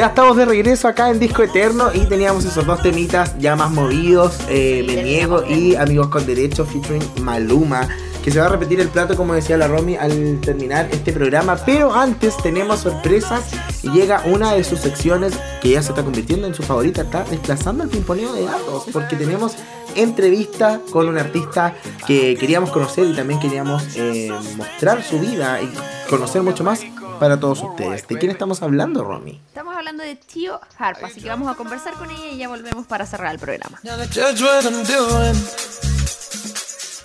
[0.00, 3.70] Ya estamos de regreso acá en Disco Eterno y teníamos esos dos temitas ya más
[3.70, 7.86] movidos, eh, Me Niego y Amigos con Derecho featuring Maluma,
[8.24, 11.58] que se va a repetir el plato como decía la Romy al terminar este programa,
[11.66, 13.50] pero antes tenemos sorpresas
[13.82, 17.24] y llega una de sus secciones que ya se está convirtiendo en su favorita, está
[17.24, 19.56] desplazando el pimponeo de datos, porque tenemos
[19.96, 21.74] entrevista con un artista
[22.06, 25.70] que queríamos conocer y también queríamos eh, mostrar su vida y
[26.08, 26.80] conocer mucho más
[27.20, 28.08] para todos ustedes.
[28.08, 29.40] ¿De quién estamos hablando, Romy?
[29.48, 32.86] Estamos hablando de Tío Harp, así que vamos a conversar con ella y ya volvemos
[32.86, 33.78] para cerrar el programa.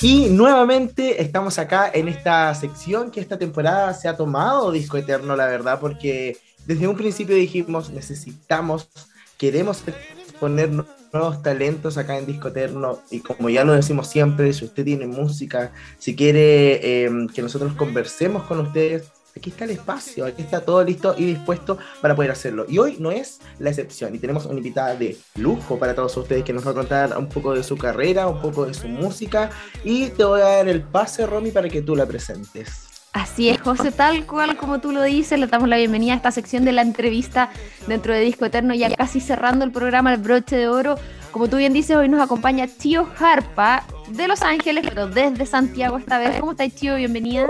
[0.02, 5.36] Y nuevamente estamos acá en esta sección que esta temporada se ha tomado Disco Eterno,
[5.36, 8.88] la verdad, porque desde un principio dijimos necesitamos,
[9.38, 9.84] queremos
[10.40, 10.70] poner
[11.12, 15.08] nuevos talentos acá en Disco Eterno y como ya lo decimos siempre, si usted tiene
[15.08, 20.62] música, si quiere eh, que nosotros conversemos con ustedes, aquí está el espacio, aquí está
[20.62, 22.66] todo listo y dispuesto para poder hacerlo.
[22.70, 26.44] Y hoy no es la excepción y tenemos una invitada de lujo para todos ustedes
[26.44, 29.50] que nos va a contar un poco de su carrera, un poco de su música
[29.84, 32.86] y te voy a dar el pase, Romy, para que tú la presentes.
[33.12, 36.32] Así es, José, tal cual como tú lo dices, le damos la bienvenida a esta
[36.32, 37.50] sección de la entrevista
[37.88, 40.96] dentro de Disco Eterno, ya casi cerrando el programa El Broche de Oro.
[41.32, 45.98] Como tú bien dices, hoy nos acompaña Tío Harpa de Los Ángeles, pero desde Santiago
[45.98, 46.40] esta vez.
[46.40, 46.96] ¿Cómo estáis, Tío?
[46.96, 47.48] Bienvenida.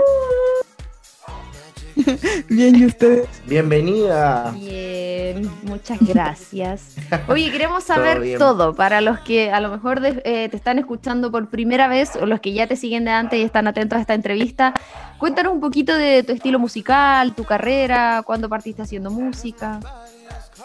[2.48, 3.28] Bien, ¿y ustedes?
[3.46, 4.52] Bienvenida.
[4.52, 6.96] Bien, muchas gracias.
[7.28, 11.48] Oye, queremos saber todo, para los que a lo mejor eh, te están escuchando por
[11.48, 14.14] primera vez o los que ya te siguen de antes y están atentos a esta
[14.14, 14.74] entrevista.
[15.18, 19.80] Cuéntanos un poquito de tu estilo musical, tu carrera, cuándo partiste haciendo música.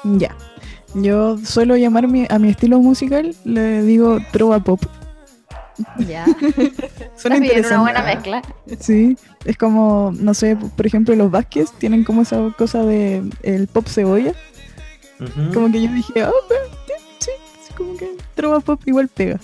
[0.03, 0.35] Ya,
[0.93, 4.81] yo suelo llamar a mi estilo musical, le digo trova pop.
[5.99, 6.25] Ya.
[7.15, 8.41] Suena una buena mezcla.
[8.79, 13.67] Sí, es como, no sé, por ejemplo, los Vázquez tienen como esa cosa de el
[13.67, 14.33] pop cebolla.
[15.53, 16.33] Como que yo dije, oh,
[17.19, 17.31] sí,
[17.77, 19.39] como que trova pop igual pega.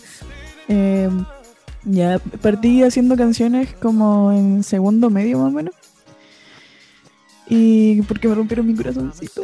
[0.68, 1.24] Em,
[1.84, 5.76] ya partí haciendo canciones como en segundo medio más o menos.
[7.48, 9.44] Y porque me rompieron mi corazoncito.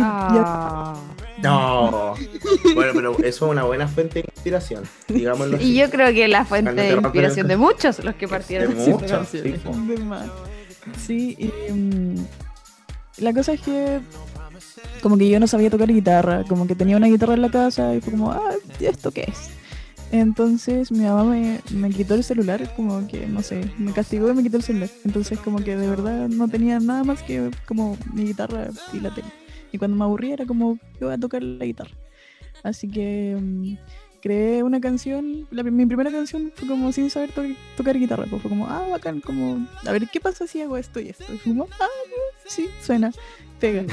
[0.00, 0.96] Ah.
[1.42, 2.14] No.
[2.74, 6.44] Bueno, pero eso es una buena fuente de inspiración, digámoslo Y yo creo que la
[6.44, 9.28] fuente de inspiración de muchos los que partieron de muchos,
[11.06, 11.36] sí.
[11.38, 12.26] y mm,
[13.18, 14.00] la cosa es que
[15.02, 17.94] como que yo no sabía tocar guitarra, como que tenía una guitarra en la casa
[17.94, 19.50] y fue como, ah, ¿esto qué es?
[20.12, 24.34] Entonces mi mamá me, me, quitó el celular, como que, no sé, me castigó y
[24.34, 24.90] me quitó el celular.
[25.04, 29.14] Entonces como que de verdad no tenía nada más que como mi guitarra y la
[29.14, 29.28] tele.
[29.72, 31.96] Y cuando me aburría era como, yo voy a tocar la guitarra.
[32.62, 33.74] Así que mm,
[34.22, 37.30] creé una canción, mi primera canción fue como sin saber
[37.76, 41.00] tocar guitarra, pues fue como, ah, bacán, como, a ver, ¿qué pasa si hago esto
[41.00, 41.24] y esto?
[41.34, 41.88] Y fue como, ah,
[42.46, 43.10] sí, suena,
[43.58, 43.84] pega.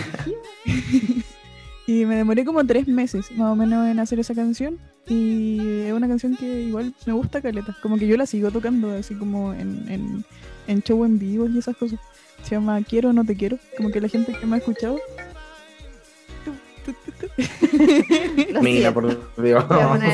[1.88, 4.78] y me demoré como tres meses más o menos en hacer esa canción.
[5.08, 8.92] Y es una canción que igual me gusta caleta, como que yo la sigo tocando
[8.92, 10.26] así como en, en,
[10.68, 12.00] en show en vivo y esas cosas.
[12.44, 15.00] Se llama Quiero o no te quiero, como que la gente que me ha escuchado
[18.62, 19.08] Mira, por
[19.42, 19.66] Dios.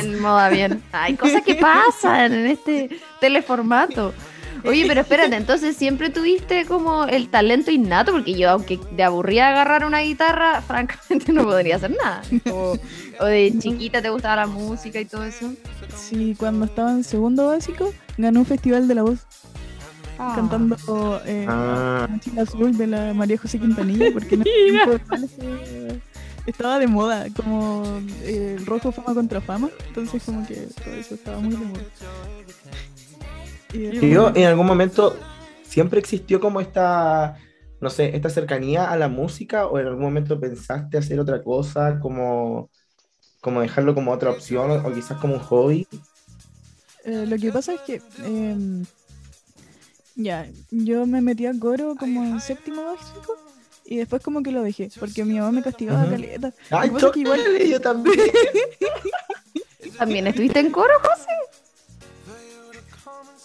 [0.02, 0.84] el modo bien.
[0.92, 4.14] Hay cosas que pasan en este teleformato.
[4.64, 9.50] Oye, pero espérate, entonces siempre tuviste como el talento innato, porque yo, aunque de aburría
[9.50, 12.22] agarrar una guitarra, francamente no podría hacer nada.
[12.52, 12.78] O,
[13.26, 15.54] de chiquita te gustaba la música y todo eso.
[15.96, 19.20] Sí, cuando estaba en segundo básico, ganó un festival de la voz.
[20.18, 20.34] Ah.
[20.36, 22.08] Cantando eh, ah.
[22.40, 24.46] Azul de la María José Quintanilla, porque no
[26.46, 27.84] estaba de moda, como
[28.22, 31.84] eh, el rojo fama contra fama, entonces como que todo eso estaba muy de moda.
[33.74, 35.18] Y yo en algún momento
[35.64, 37.38] siempre existió como esta,
[37.82, 42.00] no sé, esta cercanía a la música o en algún momento pensaste hacer otra cosa,
[42.00, 42.70] como,
[43.42, 45.88] como dejarlo como otra opción o, quizás como un hobby.
[47.04, 48.86] Eh, lo que pasa es que em,
[50.16, 53.36] ya, yo me metí a coro como en séptimo básico
[53.86, 56.52] y después como que lo dejé, porque mi mamá me castigaba caleta.
[56.72, 57.42] Ay, que igual...
[57.70, 58.20] yo también.
[59.98, 61.30] ¿También estuviste en coro, José?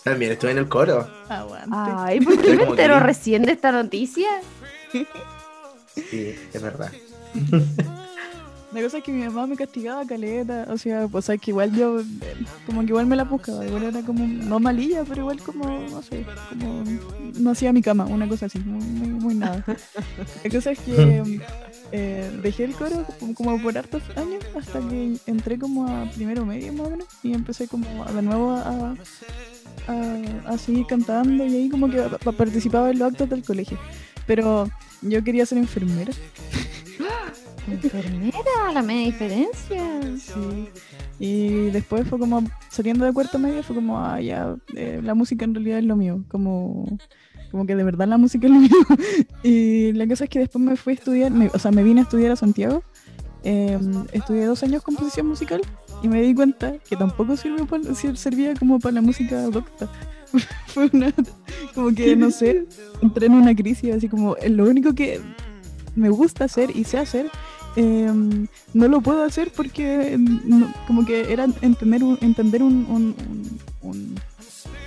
[0.02, 1.06] También estuve en el coro.
[1.28, 1.68] Aguante.
[1.70, 4.28] Ay, ¿por qué me entero recién de esta noticia?
[5.94, 6.90] Sí, es verdad.
[8.72, 11.74] La cosa es que mi mamá me castigaba caleta, o sea, pues es que igual
[11.74, 12.02] yo,
[12.66, 16.02] como que igual me la buscaba, igual era como, no malilla, pero igual como, no
[16.02, 16.84] sé, como
[17.34, 19.64] no hacía mi cama, una cosa así, muy, muy, nada.
[19.66, 21.40] La cosa es que
[21.92, 23.04] eh, dejé el coro
[23.34, 27.34] como, por hartos años hasta que entré como a primero medio más o menos y
[27.34, 28.94] empecé como de nuevo a,
[30.46, 32.02] a, seguir cantando y ahí como que
[32.36, 33.78] participaba en los actos del colegio.
[34.28, 34.70] Pero
[35.02, 36.12] yo quería ser enfermera.
[37.72, 40.00] Enfermera, la media diferencia.
[40.16, 40.68] Sí.
[41.18, 45.44] Y después fue como, saliendo de cuarto medio, fue como, ah, ya, eh, la música
[45.44, 46.24] en realidad es lo mío.
[46.28, 46.98] Como,
[47.50, 48.70] como que de verdad la música es lo mío.
[49.42, 52.04] y la cosa es que después me fui a estudiar, o sea, me vine a
[52.04, 52.82] estudiar a Santiago.
[53.42, 55.62] Em, estudié dos años composición musical
[56.02, 57.66] y me di cuenta que tampoco sirvió
[58.14, 59.88] servía como para la música docta.
[60.66, 61.12] fue una,
[61.74, 62.66] como que, no sé,
[63.02, 65.20] entré en una crisis, así como, lo único que
[65.94, 67.30] me gusta hacer y sé hacer
[67.76, 70.18] Em, no lo puedo hacer porque
[70.86, 73.14] como que era entender un, entender un,
[73.82, 74.16] un,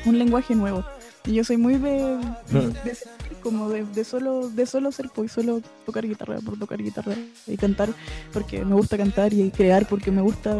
[0.05, 0.84] un, lenguaje nuevo.
[1.25, 2.17] Y yo soy muy de,
[2.51, 3.39] hmm.
[3.41, 7.15] como de, solo de solo ser pues solo tocar guitarra por tocar guitarra
[7.47, 7.89] y cantar
[8.34, 10.53] porque me gusta cantar y crear porque me gusta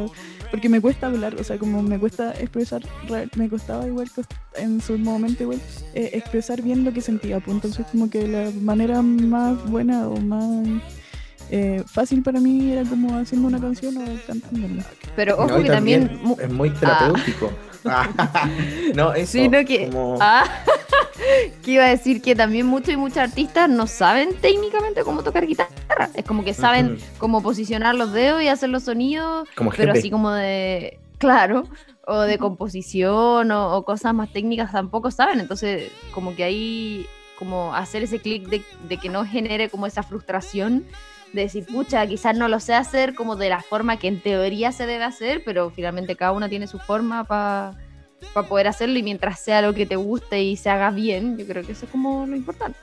[0.50, 2.84] porque me cuesta hablar, o sea, como me cuesta expresar,
[3.36, 4.08] me costaba igual
[4.56, 5.60] en su momento igual
[5.96, 10.16] eh, expresar bien lo que sentía, pues entonces como que la manera más buena o
[10.22, 10.68] más
[11.50, 14.86] eh, fácil para mí era como haciendo una canción o cantándola.
[15.16, 17.52] Pero ojo que también, es muy terapéutico.
[18.96, 19.38] no, eso,
[19.68, 19.90] que...
[20.20, 20.46] Ah.
[21.64, 25.46] que iba a decir que también muchos y muchas artistas no saben técnicamente cómo tocar
[25.46, 26.10] guitarra.
[26.14, 30.32] Es como que saben cómo posicionar los dedos y hacer los sonidos, pero así como
[30.32, 31.64] de, claro,
[32.06, 35.40] o de composición o, cosas más técnicas tampoco saben.
[35.40, 37.06] Entonces, como que ahí,
[37.38, 40.86] como hacer ese clic de, de que no genere como esa frustración
[41.34, 44.72] de decir, pucha, quizás no lo sé hacer como de la forma que en teoría
[44.72, 47.76] se debe hacer, pero finalmente cada una tiene su forma para
[48.48, 51.64] poder hacerlo y mientras sea lo que te guste y se haga bien, yo creo
[51.64, 52.78] que eso es como lo importante.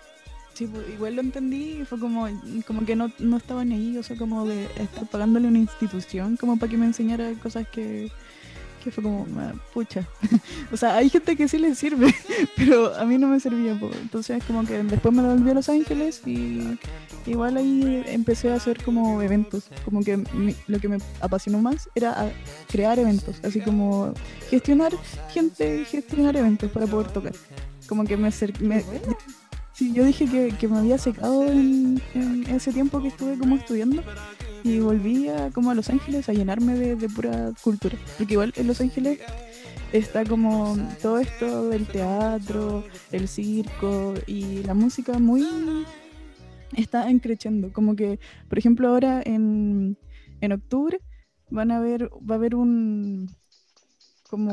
[0.54, 2.28] Sí, pues, igual lo entendí fue como,
[2.66, 6.36] como que no, no estaba ni ahí, o sea, como de estar pagándole una institución
[6.36, 8.10] como para que me enseñara cosas que,
[8.82, 10.06] que fue como, ah, pucha.
[10.72, 12.14] o sea, hay gente que sí le sirve,
[12.56, 13.78] pero a mí no me servía.
[14.00, 16.78] Entonces, como que después me volví a Los Ángeles y
[17.26, 19.64] igual ahí empecé a hacer como eventos.
[19.84, 20.22] Como que
[20.66, 22.32] lo que me apasionó más era
[22.68, 24.12] crear eventos, así como
[24.48, 24.92] gestionar
[25.32, 27.32] gente, gestionar eventos para poder tocar.
[27.86, 28.84] Como que me, me
[29.72, 33.56] sí, yo dije que, que me había secado en, en ese tiempo que estuve como
[33.56, 34.02] estudiando
[34.64, 37.96] y volví a, como a Los Ángeles a llenarme de, pura cultura.
[38.18, 39.20] Porque igual en Los Ángeles
[39.92, 45.46] está como todo esto del teatro, el circo y la música muy
[46.76, 47.72] está encrechando.
[47.72, 49.98] Como que, por ejemplo, ahora en,
[50.40, 51.00] en octubre
[51.50, 53.28] van a ver, va a haber un
[54.28, 54.52] como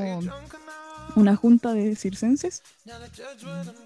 [1.15, 2.63] una junta de circenses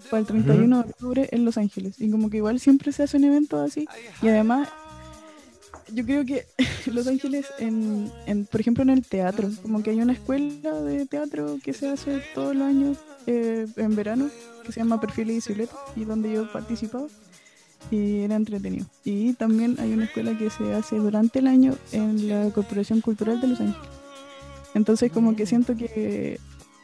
[0.09, 1.99] para el 31 de octubre en Los Ángeles.
[1.99, 3.87] Y como que igual siempre se hacen eventos así.
[4.21, 4.69] Y además
[5.93, 6.45] yo creo que
[6.91, 8.11] Los Ángeles, en,
[8.51, 12.21] por ejemplo, en el teatro, como que hay una escuela de teatro que se hace
[12.33, 14.29] todos los años eh, en verano,
[14.65, 17.07] que se llama Perfil y Bicicleta, y donde yo participaba,
[17.89, 18.85] y era entretenido.
[19.03, 23.41] Y también hay una escuela que se hace durante el año en la Corporación Cultural
[23.41, 23.89] de Los Ángeles.
[24.73, 26.39] Entonces, como que siento que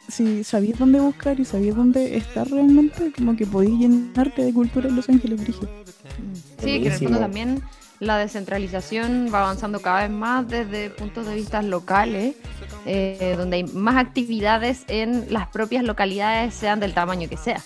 [0.08, 4.88] si sabías dónde buscar y sabías dónde estar realmente, como que podías llenarte de cultura
[4.88, 5.68] en Los Ángeles, Brigio.
[6.62, 7.62] Sí, que en también
[8.00, 12.36] la descentralización va avanzando cada vez más desde puntos de vista locales,
[12.86, 17.60] eh, donde hay más actividades en las propias localidades, sean del tamaño que sea.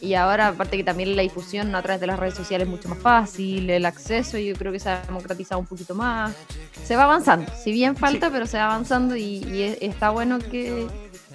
[0.00, 2.88] Y ahora, aparte que también la difusión a través de las redes sociales es mucho
[2.88, 6.34] más fácil, el acceso yo creo que se ha democratizado un poquito más.
[6.82, 10.86] Se va avanzando, si bien falta, pero se va avanzando y, está bueno que,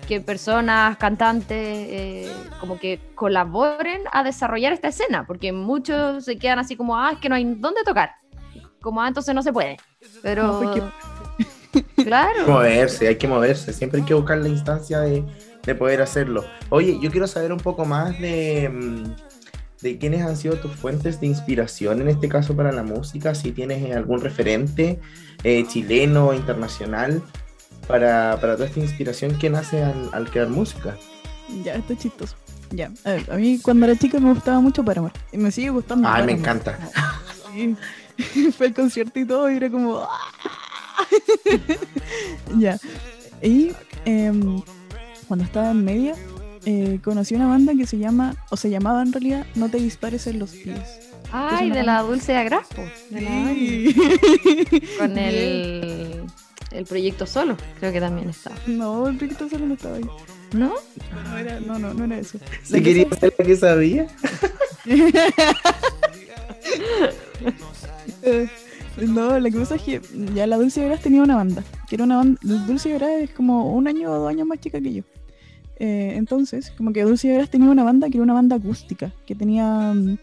[0.07, 6.59] que personas, cantantes, eh, como que colaboren a desarrollar esta escena, porque muchos se quedan
[6.59, 8.19] así como, ah, es que no hay dónde tocar
[8.81, 9.77] como, ah, entonces no se puede.
[10.21, 10.91] Pero...
[11.95, 12.39] claro.
[12.39, 13.73] Hay que moverse, hay que moverse.
[13.73, 15.23] Siempre hay que buscar la instancia de,
[15.77, 16.43] poder hacerlo.
[16.69, 21.21] Oye, yo quiero saber un poco más de, mm, de quiénes han sido tus fuentes
[21.21, 24.99] de inspiración, en este caso para la música, si tienes algún referente
[25.43, 27.21] eh, chileno o internacional
[27.87, 30.97] para, toda esta inspiración que nace al, crear música.
[31.63, 32.35] Ya, esto es chistoso.
[32.71, 35.13] Ya, a ver, a mí cuando era chica me gustaba mucho Paramore.
[35.31, 36.07] Y me sigue gustando.
[36.07, 36.77] Ay, me encanta.
[38.57, 39.99] fue el concierto y todo, y era como.
[39.99, 40.31] ¡ah!
[42.57, 42.77] ya.
[43.41, 43.71] Y
[44.05, 44.61] em,
[45.27, 46.15] cuando estaba en media,
[46.65, 50.27] eh, conocí una banda que se llama, o se llamaba en realidad, No te dispares
[50.27, 50.79] en los pies.
[51.31, 52.83] Ay, de la Dulce Agrafo.
[54.97, 56.23] Con el,
[56.71, 58.55] el proyecto solo, creo que también estaba.
[58.65, 60.05] No, el proyecto solo no estaba ahí.
[60.53, 60.73] ¿No?
[61.23, 62.39] No, era, no, no, no era eso.
[62.63, 64.07] ¿Se quería ser la que sabía?
[69.07, 70.01] No, la cosa es que
[70.33, 73.73] ya la Dulce Veras tenía una banda, que era una banda, Dulce Veras es como
[73.73, 75.03] un año o dos años más chica que yo.
[75.77, 79.35] Eh, entonces, como que Dulce Veras tenía una banda que era una banda acústica, que
[79.35, 80.17] tenía mm,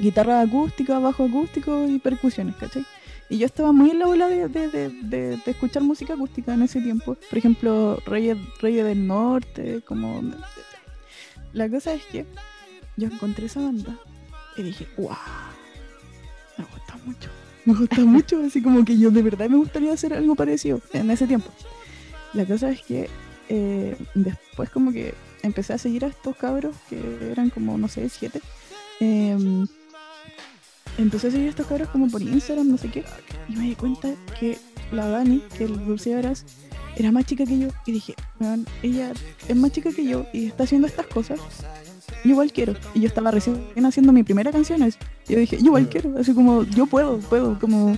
[0.00, 2.84] guitarra acústica, bajo acústico y percusiones, ¿cachai?
[3.30, 7.16] Y yo estaba muy en la ola de, escuchar música acústica en ese tiempo.
[7.30, 10.22] Por ejemplo, Reyes, del Norte, como...
[11.54, 12.26] La cosa es que
[12.98, 13.98] yo encontré esa banda
[14.56, 15.51] y dije, gusta
[17.04, 17.30] mucho.
[17.64, 21.10] Me gusta mucho, así como que yo de verdad me gustaría hacer algo parecido en
[21.10, 21.50] ese tiempo.
[22.34, 23.08] La cosa es que
[23.48, 26.98] eh, después como que empecé a seguir a estos cabros que
[27.30, 28.40] eran como, no sé, siete.
[29.00, 29.66] Em,
[30.98, 33.04] empecé a seguir a estos cabros como por Instagram, no sé qué.
[33.48, 34.58] Y me di cuenta que
[34.90, 36.44] la Dani, que el Dulce Varas,
[36.96, 37.68] era más chica que yo.
[37.86, 38.14] Y dije,
[38.82, 39.12] ella
[39.48, 41.40] es más chica que yo y está haciendo estas cosas
[42.24, 42.74] yo igual quiero.
[42.94, 44.82] Y yo estaba recién haciendo mi primera canción.
[45.28, 45.86] Y yo dije, yo igual mm.
[45.86, 46.18] quiero.
[46.18, 47.58] Así como, yo puedo, puedo.
[47.58, 47.96] Como,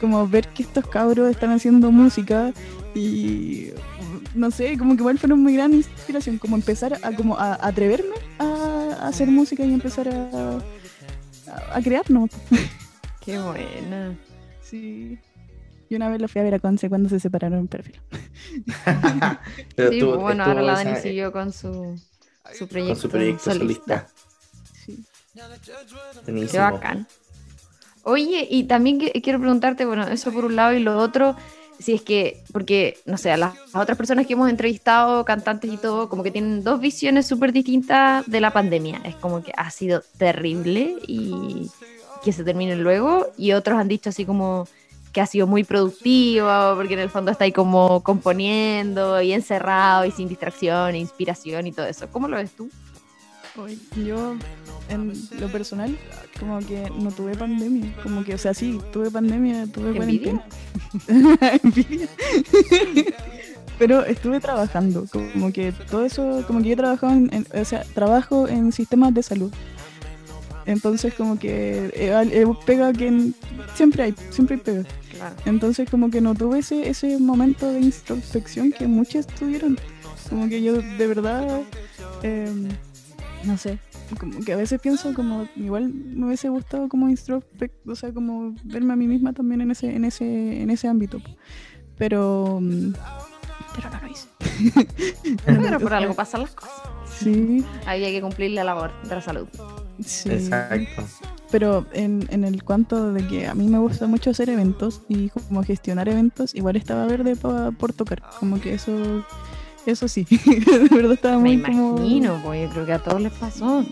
[0.00, 2.52] como ver que estos cabros están haciendo música
[2.94, 3.68] y
[4.34, 6.38] no sé, como que igual fue una muy gran inspiración.
[6.38, 10.58] Como empezar a, como a, atreverme a, hacer música y empezar a,
[11.72, 12.28] a, crear, ¿no?
[13.24, 14.16] Qué buena.
[14.60, 15.18] Sí.
[15.88, 18.00] Y una vez lo fui a ver a Conce cuando se separaron en perfil.
[18.56, 18.62] sí,
[19.76, 21.96] pues, bueno, ahora la Dani siguió con su
[22.54, 24.06] su proyecto, Con su proyecto solista.
[24.84, 25.04] Sí.
[26.50, 27.06] Qué bacán.
[28.02, 31.34] Oye, y también que- quiero preguntarte, bueno, eso por un lado y lo otro,
[31.78, 35.72] si es que, porque, no sé, a las, a otras personas que hemos entrevistado, cantantes
[35.72, 39.00] y todo, como que tienen dos visiones súper distintas de la pandemia.
[39.04, 41.68] Es como que ha sido terrible y
[42.22, 44.66] que se termine luego, y otros han dicho así como
[45.16, 46.46] que ha sido muy productivo,
[46.76, 51.66] porque en el fondo está ahí como componiendo y encerrado y sin distracción, e inspiración
[51.66, 52.06] y todo eso.
[52.12, 52.68] ¿Cómo lo ves tú?
[54.04, 54.36] Yo,
[54.90, 55.96] en lo personal,
[56.38, 57.94] como que no tuve pandemia.
[58.02, 60.44] Como que, o sea, sí, tuve pandemia, tuve cuarentena.
[61.62, 62.08] Envidia.
[63.78, 67.84] Pero estuve trabajando, como que todo eso, como que yo trabajaba en, en- o sea,
[67.94, 69.50] trabajo en sistemas de salud.
[70.66, 73.30] Entonces como que eh, eh, pega que
[73.74, 74.84] siempre hay, siempre hay pega.
[75.34, 75.36] Claro.
[75.46, 79.78] Entonces como que no tuve ese, ese momento de introspección que muchos tuvieron.
[80.28, 81.60] Como que yo de verdad,
[82.22, 82.50] eh,
[83.44, 83.78] no sé,
[84.18, 88.54] como que a veces pienso como igual me hubiese gustado como introspec, o sea, como
[88.64, 91.20] verme a mí misma también en ese, en ese, en ese ámbito.
[91.96, 92.92] Pero, mm,
[93.74, 94.28] pero no lo hice.
[95.44, 96.74] Pero por algo pasan las cosas.
[97.18, 99.48] Sí, Había que cumplir la labor de la salud.
[100.04, 100.30] Sí.
[100.30, 101.04] Exacto.
[101.50, 105.28] Pero en, en el cuanto de que a mí me gusta mucho hacer eventos y
[105.28, 108.22] como gestionar eventos, igual estaba verde pa- por tocar.
[108.40, 109.24] Como que eso,
[109.86, 111.98] eso sí, de verdad estaba Me muy como...
[111.98, 113.84] imagino, pues yo creo que a todos les pasó.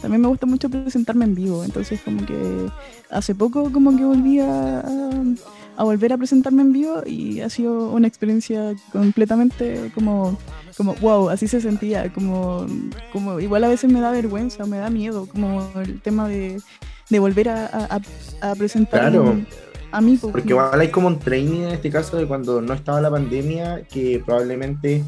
[0.00, 2.66] También me gusta mucho presentarme en vivo, entonces como que
[3.10, 4.82] hace poco como que volví a,
[5.80, 10.38] a- volver a presentarme en vivo y ha sido una experiencia completamente como,
[10.76, 12.66] como wow, así se sentía, como,
[13.12, 16.60] como igual a veces me da vergüenza, me da miedo, como el tema de,
[17.08, 18.00] de volver a, a,
[18.40, 19.36] a- a presentar Claro.
[19.92, 20.16] a mí.
[20.20, 23.10] pues, Porque igual hay como un training en este caso de cuando no estaba la
[23.10, 25.02] pandemia, que probablemente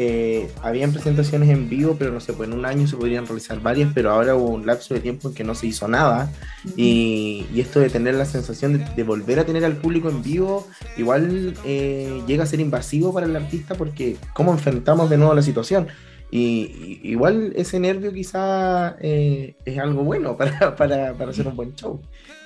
[0.00, 3.60] eh, habían presentaciones en vivo, pero no sé, pues en un año se podrían realizar
[3.60, 6.30] varias, pero ahora hubo un lapso de tiempo en que no se hizo nada.
[6.76, 10.22] Y, y esto de tener la sensación de, de volver a tener al público en
[10.22, 15.34] vivo, igual eh, llega a ser invasivo para el artista porque cómo enfrentamos de nuevo
[15.34, 15.88] la situación.
[16.30, 21.56] Y, y igual ese nervio quizá eh, es algo bueno para, para, para hacer un
[21.56, 22.00] buen show.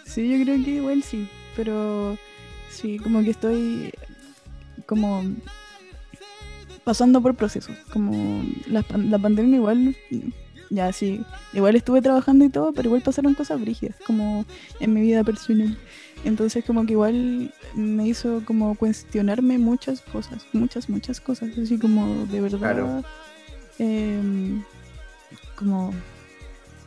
[0.07, 2.17] Sí, yo creo que igual sí, pero
[2.71, 3.93] sí, como que estoy
[4.87, 5.23] como
[6.85, 9.97] pasando por procesos, como la, la pandemia igual,
[10.71, 11.21] ya sí,
[11.53, 14.45] igual estuve trabajando y todo, pero igual pasaron cosas brígidas, como
[14.81, 15.77] en mi vida personal.
[16.25, 22.27] Entonces como que igual me hizo como cuestionarme muchas cosas, muchas, muchas cosas, así como
[22.27, 23.05] de verdad, Claro.
[23.79, 24.63] em,
[25.57, 25.93] como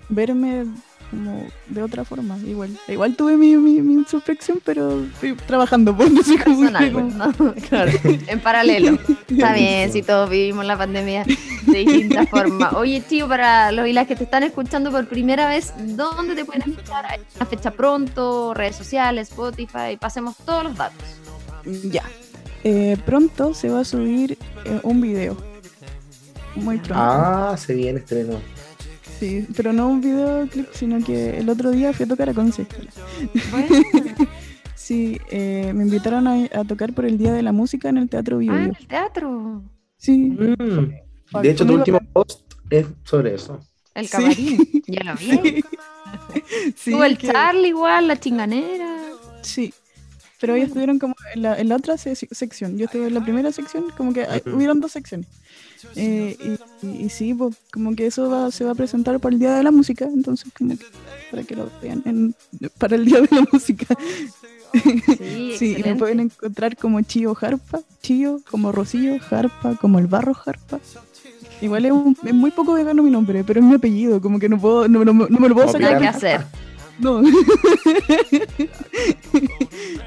[0.10, 0.66] verme
[1.12, 2.78] como de otra forma, igual.
[2.88, 6.60] Igual tuve mi, mi, mi introspección, pero estoy trabajando, pues no sé cómo.
[6.62, 7.53] Personal, cómo- ¿no?
[7.70, 8.97] Claro, en paralelo.
[9.30, 12.74] Está bien, si todos vivimos la pandemia de distintas formas.
[12.74, 16.43] Oye, tío, para los y las que te están escuchando por primera vez, ¿dónde te
[16.45, 17.06] pueden escuchar?
[17.06, 18.53] ¿Hay una fecha pronto?
[18.53, 19.30] ¿Redes sociales?
[19.30, 19.97] ¿Spotify?
[19.99, 21.03] Pasemos todos los datos.
[21.84, 22.03] Ya.
[22.64, 25.38] Eh, pronto se va a subir eh, un video.
[26.56, 26.95] Muy pronto.
[26.97, 28.39] Ah, se viene estreno.
[29.20, 32.66] Sí, pero no un videoclip, sino que el otro día fui a tocar a Conce.
[34.76, 38.07] Sí, eh, me invitaron a, a tocar por el Día de la Música en el
[38.07, 38.53] Teatro Vivo.
[38.53, 39.63] Ah, en el teatro.
[39.97, 40.18] Sí.
[40.38, 41.39] Mm.
[41.41, 43.59] De hecho, tu último post es sobre eso.
[43.95, 44.11] El Sí.
[44.11, 44.57] camarín.
[44.88, 45.63] Ya lo vi.
[46.76, 48.95] Sí, Tuvo el que- Charlie igual, la chinganera.
[49.41, 49.74] Sí.
[50.39, 52.78] Pero ellos estuvieron como en la, en la otra se- sección.
[52.78, 54.55] Yo estuve en la primera sección, como que hay- Ujú.
[54.55, 55.28] hubieron dos secciones.
[55.96, 59.34] Eh, y, y- y sí, pues, como que eso va- se va a presentar para
[59.34, 60.86] el Día de la Música, entonces como que
[61.32, 62.36] para que lo vean en-
[62.78, 63.86] para el Día de la Música.
[64.74, 70.08] Sí, Sí, y me pueden encontrar como Chío Jarpa, Chío, como Rocío Jarpa, como el
[70.08, 70.80] Barro Jarpa.
[71.62, 74.50] Igual es, un- es muy poco vegano mi nombre, pero es mi apellido, como que
[74.50, 76.02] no puedo, no, no- no me lo puedo sacar.
[76.02, 76.46] que hacer.
[77.00, 77.22] No.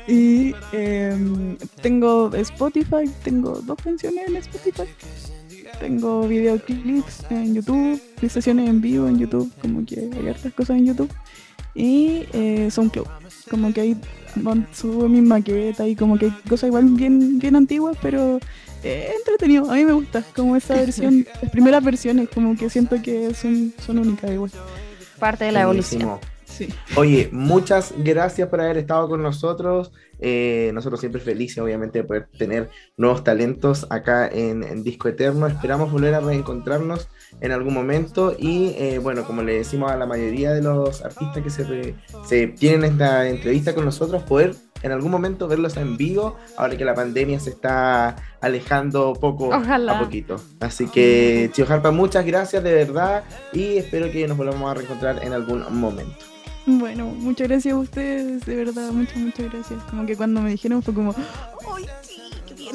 [0.06, 4.82] y em, tengo Spotify, tengo dos canciones en Spotify.
[5.80, 10.86] Tengo videoclips en YouTube, sesiones en vivo en YouTube, como que hay hartas cosas en
[10.86, 11.10] YouTube.
[11.74, 13.06] Y eh, SoundCloud,
[13.48, 13.96] como que ahí
[14.72, 18.40] subo mis maquetas y como que hay cosas igual bien, bien antiguas, pero
[18.82, 19.70] eh, entretenido.
[19.70, 23.72] A mí me gusta, como esa versión, las primeras versiones, como que siento que son,
[23.84, 24.50] son únicas igual.
[25.18, 26.18] Parte de la evolución.
[26.58, 26.68] Sí.
[26.96, 29.92] Oye, muchas gracias por haber estado con nosotros.
[30.20, 35.46] Eh, nosotros siempre felices, obviamente, de poder tener nuevos talentos acá en, en Disco Eterno.
[35.46, 37.08] Esperamos volver a reencontrarnos
[37.40, 38.34] en algún momento.
[38.36, 41.94] Y eh, bueno, como le decimos a la mayoría de los artistas que se, re-
[42.26, 46.84] se tienen esta entrevista con nosotros, poder en algún momento verlos en vivo, ahora que
[46.84, 50.36] la pandemia se está alejando poco a poquito.
[50.60, 55.24] Así que, Tío Harpa, muchas gracias de verdad y espero que nos volvamos a reencontrar
[55.24, 56.24] en algún momento.
[56.68, 59.82] Bueno, muchas gracias a ustedes, de verdad, muchas, muchas gracias.
[59.84, 62.20] Como que cuando me dijeron fue como, ¡ay, sí!
[62.46, 62.72] ¡Qué bien!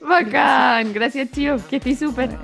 [0.00, 2.36] Bacán, gracias, tío, que estoy súper.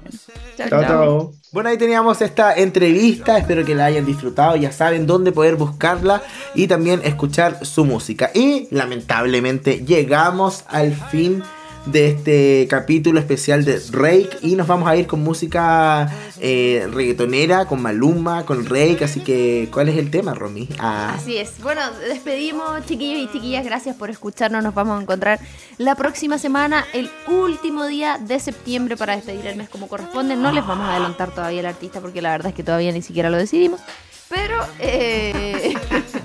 [0.57, 1.32] Chao, chao.
[1.51, 6.22] Bueno, ahí teníamos esta entrevista, espero que la hayan disfrutado, ya saben dónde poder buscarla
[6.55, 8.30] y también escuchar su música.
[8.34, 11.43] Y lamentablemente llegamos al fin
[11.87, 17.66] de este capítulo especial de Rake y nos vamos a ir con música eh, reggaetonera,
[17.66, 20.68] con Maluma, con Rake, así que ¿cuál es el tema, Romy?
[20.78, 21.14] Ah.
[21.16, 25.41] Así es, bueno, despedimos chiquillos y chiquillas, gracias por escucharnos, nos vamos a encontrar
[25.78, 30.53] la próxima semana, el último día de septiembre para despedir el mes como corresponde, no
[30.53, 33.30] les vamos a adelantar todavía el artista porque la verdad es que todavía ni siquiera
[33.30, 33.80] lo decidimos.
[34.28, 35.74] Pero, eh,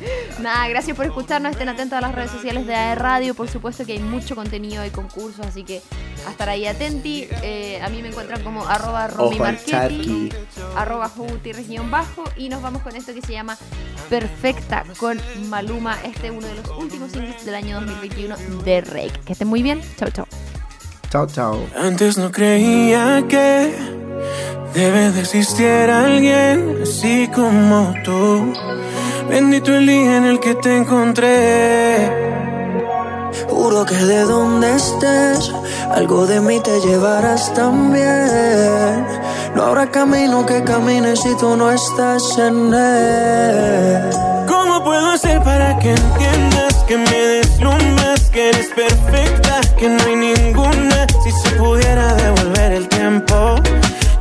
[0.41, 1.53] nada, gracias por escucharnos.
[1.53, 3.33] Estén atentos a las redes sociales de AE Radio.
[3.33, 5.81] Por supuesto que hay mucho contenido y concursos, así que
[6.27, 7.27] a estar ahí atenti.
[7.43, 10.29] Eh, a mí me encuentran como arroba romimarchetti,
[10.75, 11.11] arroba
[11.43, 12.23] región bajo.
[12.35, 13.57] Y nos vamos con esto que se llama
[14.09, 15.19] Perfecta con
[15.49, 15.97] Maluma.
[16.03, 19.19] Este es uno de los últimos singles del año 2021 de Rake.
[19.25, 19.81] Que estén muy bien.
[19.97, 20.27] Chao, chao.
[21.09, 21.67] Chao, chao.
[21.75, 24.01] Antes no creía que
[24.73, 28.53] Debe de existir alguien así como tú.
[29.31, 31.95] Bendito el día en el que te encontré.
[33.47, 35.53] Juro que de donde estés,
[35.89, 39.07] algo de mí te llevarás también.
[39.55, 44.09] No habrá camino que camine si tú no estás en él.
[44.49, 50.15] ¿Cómo puedo hacer para que entiendas que me deslumbras, que eres perfecta, que no hay
[50.17, 51.07] ninguna?
[51.23, 53.55] Si se pudiera devolver el tiempo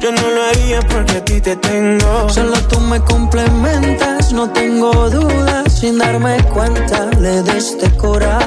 [0.01, 2.29] yo no lo haría porque a ti te tengo.
[2.29, 5.73] Solo tú me complementas, no tengo dudas.
[5.79, 8.39] Sin darme cuenta, le diste cura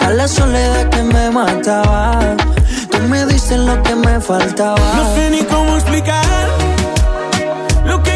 [0.00, 2.20] a la soledad que me mataba.
[2.90, 4.92] Tú me diste lo que me faltaba.
[4.96, 6.48] No sé ni cómo explicar
[7.84, 8.15] lo que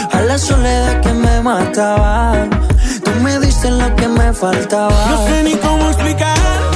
[0.23, 2.47] la soledad que me mataba
[3.03, 5.05] Tú me diste lo que me faltaba.
[5.09, 6.70] No sé ni cómo explicar